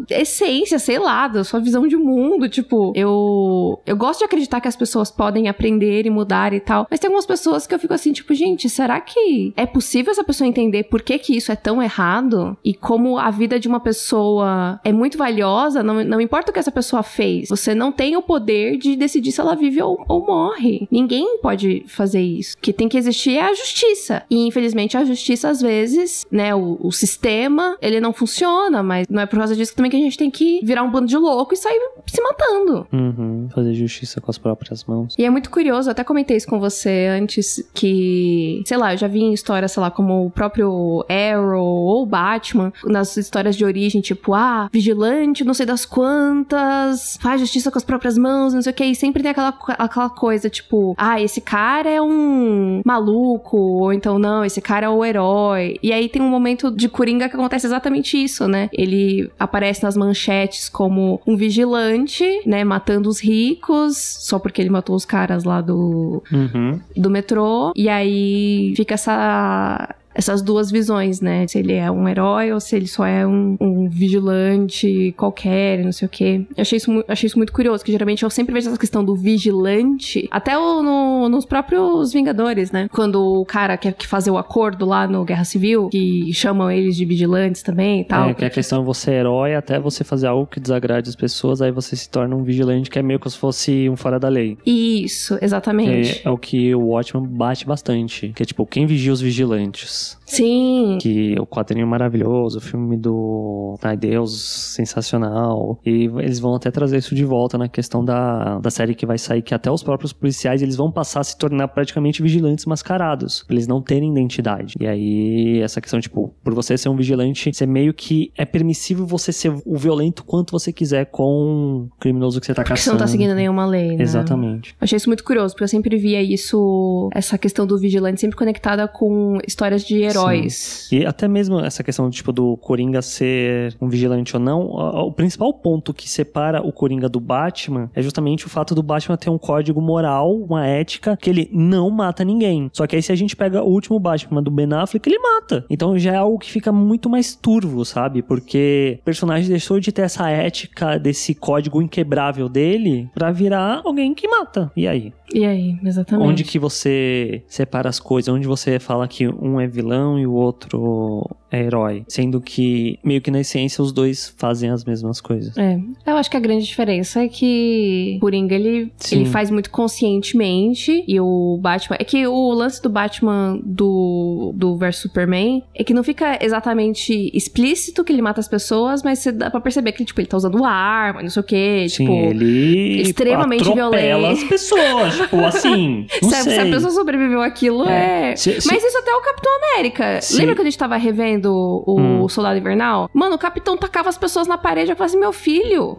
[0.10, 2.48] essência, sei lá, da sua visão de mundo.
[2.50, 3.80] Tipo, eu.
[3.86, 6.88] Eu gosto de acreditar que as pessoas podem aprender e mudar e tal.
[6.90, 10.24] Mas tem algumas pessoas que eu fico assim, tipo, gente, será que é possível essa
[10.24, 12.58] pessoa entender por que, que isso é tão errado?
[12.64, 16.60] E como a vida de uma pessoa é muito valiosa, não, não importa o que
[16.60, 20.26] essa pessoa fez, você não tem o poder de decidir se ela vive ou, ou
[20.26, 20.88] morre.
[20.92, 22.56] Ninguém pode fazer isso.
[22.58, 24.24] O que tem que existir é a justiça.
[24.30, 29.22] E infelizmente a justiça, às vezes, né, o, o sistema, ele não funciona, mas não
[29.22, 31.54] é por causa disso também que a gente tem que virar um bando de louco
[31.54, 32.88] e sair se matando.
[32.92, 33.50] Uhum.
[33.54, 35.16] Fazer justiça com as próprias mãos.
[35.18, 38.98] E é muito curioso, eu até comentei isso com você antes, que, sei lá, eu
[38.98, 43.66] já vi em histórias, sei lá, como o próprio Arrow ou Batman, nas histórias de
[43.66, 48.62] origem, tipo, ah, vigilante, não sei das quantas, faz justiça com as próprias mãos, não
[48.62, 52.82] sei o que, e sempre tem aquela, aquela coisa, tipo, ah, esse cara é um
[52.86, 55.78] maluco, ou então, não, esse cara é o herói.
[55.82, 58.70] E aí tem um momento de Coringa que acontece exatamente isso, né?
[58.72, 64.96] Ele aparece nas manchetes como um vigilante, né, matando os ricos, só porque ele matou
[64.96, 66.77] os caras lá do, Uhum.
[66.96, 67.72] Do metrô.
[67.76, 69.96] E aí fica essa.
[70.18, 71.46] Essas duas visões, né?
[71.48, 75.92] Se ele é um herói ou se ele só é um, um vigilante qualquer, não
[75.92, 76.42] sei o quê.
[76.56, 79.16] Eu achei isso, achei isso muito curioso, que geralmente eu sempre vejo essa questão do
[79.16, 82.88] vigilante, até o- no- nos próprios Vingadores, né?
[82.92, 86.96] Quando o cara quer que fazer o acordo lá no Guerra Civil, que chamam eles
[86.96, 88.30] de vigilantes também e tal.
[88.30, 91.16] É, que a questão é você é herói até você fazer algo que desagrade as
[91.16, 94.20] pessoas, aí você se torna um vigilante que é meio como se fosse um fora
[94.20, 94.58] da lei.
[94.66, 96.22] Isso, exatamente.
[96.22, 98.30] Que é o que o Watchman bate bastante.
[98.36, 100.07] Que é tipo, quem vigia os vigilantes?
[100.26, 100.98] Sim.
[101.02, 105.80] Que o quadrinho é maravilhoso, o filme do Ai Deus, sensacional.
[105.86, 109.18] E eles vão até trazer isso de volta na questão da, da série que vai
[109.18, 113.44] sair, que até os próprios policiais eles vão passar a se tornar praticamente vigilantes mascarados.
[113.46, 114.76] Pra eles não terem identidade.
[114.80, 119.06] E aí, essa questão, tipo, por você ser um vigilante, você meio que é permissível
[119.06, 122.82] você ser o violento quanto você quiser com o criminoso que você tá Porque você
[122.86, 123.00] caçando.
[123.00, 124.04] não tá seguindo nenhuma lei, né?
[124.04, 124.76] Exatamente.
[124.80, 128.88] Achei isso muito curioso, porque eu sempre via isso, essa questão do vigilante sempre conectada
[128.88, 130.88] com histórias de heróis.
[130.92, 135.12] E até mesmo essa questão, tipo, do Coringa ser um vigilante ou não, o o
[135.12, 139.30] principal ponto que separa o Coringa do Batman é justamente o fato do Batman ter
[139.30, 142.70] um código moral, uma ética, que ele não mata ninguém.
[142.74, 145.66] Só que aí se a gente pega o último Batman do Ben Affleck, ele mata.
[145.70, 148.22] Então já é algo que fica muito mais turvo, sabe?
[148.22, 154.14] Porque o personagem deixou de ter essa ética, desse código inquebrável dele, pra virar alguém
[154.14, 154.72] que mata.
[154.76, 155.14] E aí?
[155.34, 156.28] E aí, exatamente.
[156.28, 158.34] Onde que você separa as coisas?
[158.34, 159.87] Onde você fala que um é vilão
[160.20, 162.04] e o outro é herói?
[162.08, 165.58] Sendo que, meio que na essência, os dois fazem as mesmas coisas.
[165.58, 169.22] É, eu acho que a grande diferença é que o Coringa, ele, Sim.
[169.22, 171.98] ele faz muito conscientemente e o Batman...
[172.00, 177.32] É que o lance do Batman do, do versus Superman é que não fica exatamente
[177.34, 180.38] explícito que ele mata as pessoas, mas você dá pra perceber que tipo, ele tá
[180.38, 182.14] usando arma, não sei o quê, Sim, tipo...
[182.14, 184.26] ele extremamente violento.
[184.26, 186.54] as pessoas, tipo, assim, não Se a, sei.
[186.56, 188.36] se a pessoa sobreviveu àquilo, é.
[188.36, 189.77] Se- se- Mas isso até o Capitão América.
[190.22, 191.54] Se- Lembra que a gente tava revendo
[191.86, 192.30] o Hum.
[192.30, 193.10] Soldado Invernal?
[193.14, 194.92] Mano, o Capitão tacava as pessoas na parede.
[194.92, 195.98] Eu falava assim: meu filho.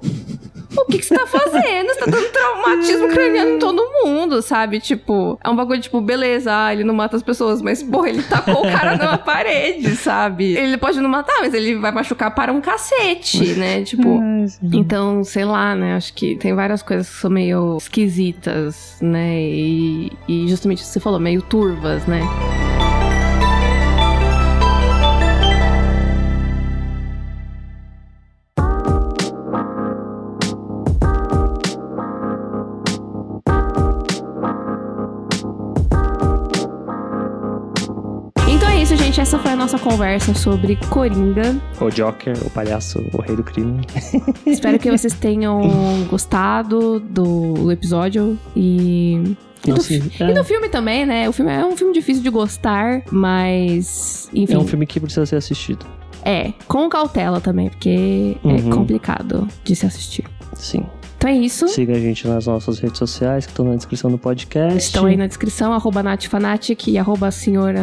[0.77, 1.89] O que, que você tá fazendo?
[1.89, 4.79] Você tá dando traumatismo craniano em todo mundo, sabe?
[4.79, 8.23] Tipo, é um bagulho, tipo, beleza, ah, ele não mata as pessoas, mas, porra, ele
[8.23, 10.53] tacou o cara na parede, sabe?
[10.57, 13.83] Ele pode não matar, mas ele vai machucar para um cacete, né?
[13.83, 14.21] Tipo,
[14.63, 15.95] então, sei lá, né?
[15.97, 19.41] Acho que tem várias coisas que são meio esquisitas, né?
[19.41, 22.21] E, e justamente o que você falou, meio turvas, né?
[39.19, 39.21] Gente.
[39.21, 41.57] Essa foi a nossa conversa sobre Coringa.
[41.81, 43.81] O Joker, o palhaço, o rei do crime.
[44.47, 45.61] Espero que vocês tenham
[46.09, 49.37] gostado do, episódio e.
[49.67, 49.81] E do,
[50.23, 50.31] é.
[50.31, 51.29] e do filme também, né?
[51.29, 54.31] O filme é um filme difícil de gostar, mas.
[54.33, 54.55] Enfim.
[54.55, 55.85] É um filme que precisa ser assistido.
[56.25, 58.71] É, com cautela também, porque é Uhum.
[58.71, 60.25] complicado de se assistir.
[60.55, 60.85] Sim.
[61.19, 61.67] Então é isso.
[61.67, 64.79] Siga a gente nas nossas redes sociais, que estão na descrição do podcast.
[64.79, 67.75] Estão aí na descrição, arroba natfanatic e arroba senhor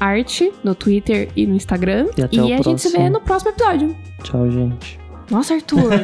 [0.00, 2.06] arte no Twitter e no Instagram.
[2.16, 3.12] E até o a gente se vê próximo.
[3.12, 3.96] no próximo episódio.
[4.22, 4.98] Tchau, gente.
[5.30, 5.90] Nossa, Arthur.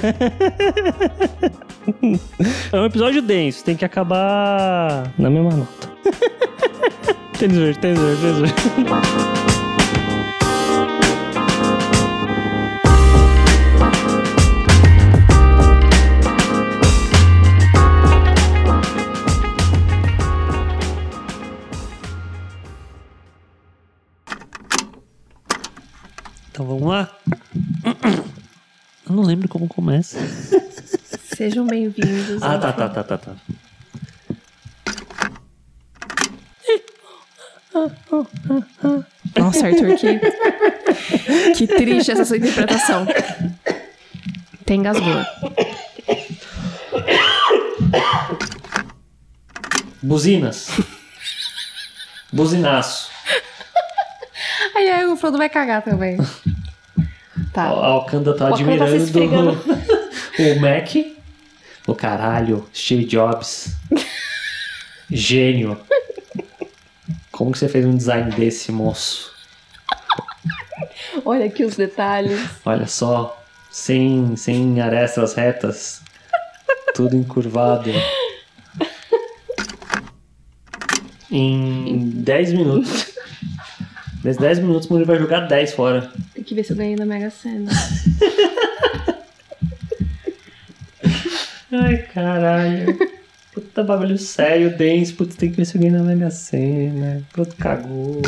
[2.70, 5.88] É um episódio denso, tem que acabar na mesma nota.
[7.38, 9.67] tênis verde, tênis verde, tênis verde.
[26.58, 27.08] Então vamos lá?
[29.08, 30.18] Eu não lembro como começa.
[31.36, 32.42] Sejam bem-vindos.
[32.42, 33.36] Ah, tá, tá, tá, tá, tá.
[39.36, 43.06] Nossa, Arthur, que, que triste essa sua interpretação.
[44.64, 45.24] Tem engasgou.
[50.02, 50.70] Buzinas.
[52.32, 53.17] Buzinaço.
[54.78, 56.16] Ai, ai, o Frodo vai cagar também.
[57.36, 57.62] A Tá.
[57.62, 59.50] a Alcanda tá O tá admirando esfregando.
[60.38, 60.94] o Mac.
[61.88, 63.74] O caralho, Steve Jobs.
[65.10, 65.80] Gênio.
[67.32, 69.32] Como que você fez um design desse, moço?
[71.24, 72.38] Olha aqui os detalhes.
[72.64, 73.42] Olha só,
[73.72, 76.00] sem, sem arestas retas.
[76.94, 77.90] Tudo encurvado.
[81.28, 83.07] Em 10 minutos.
[84.24, 86.10] Nesses 10 minutos, o Murilo vai jogar 10 fora.
[86.34, 87.70] Tem que ver se eu ganhei na Mega Sena.
[91.70, 92.98] Ai, caralho.
[93.52, 95.14] Puta bagulho sério, denso.
[95.14, 97.22] Putz, tem que ver se alguém na Mega Sena.
[97.32, 98.22] Pronto, cagou.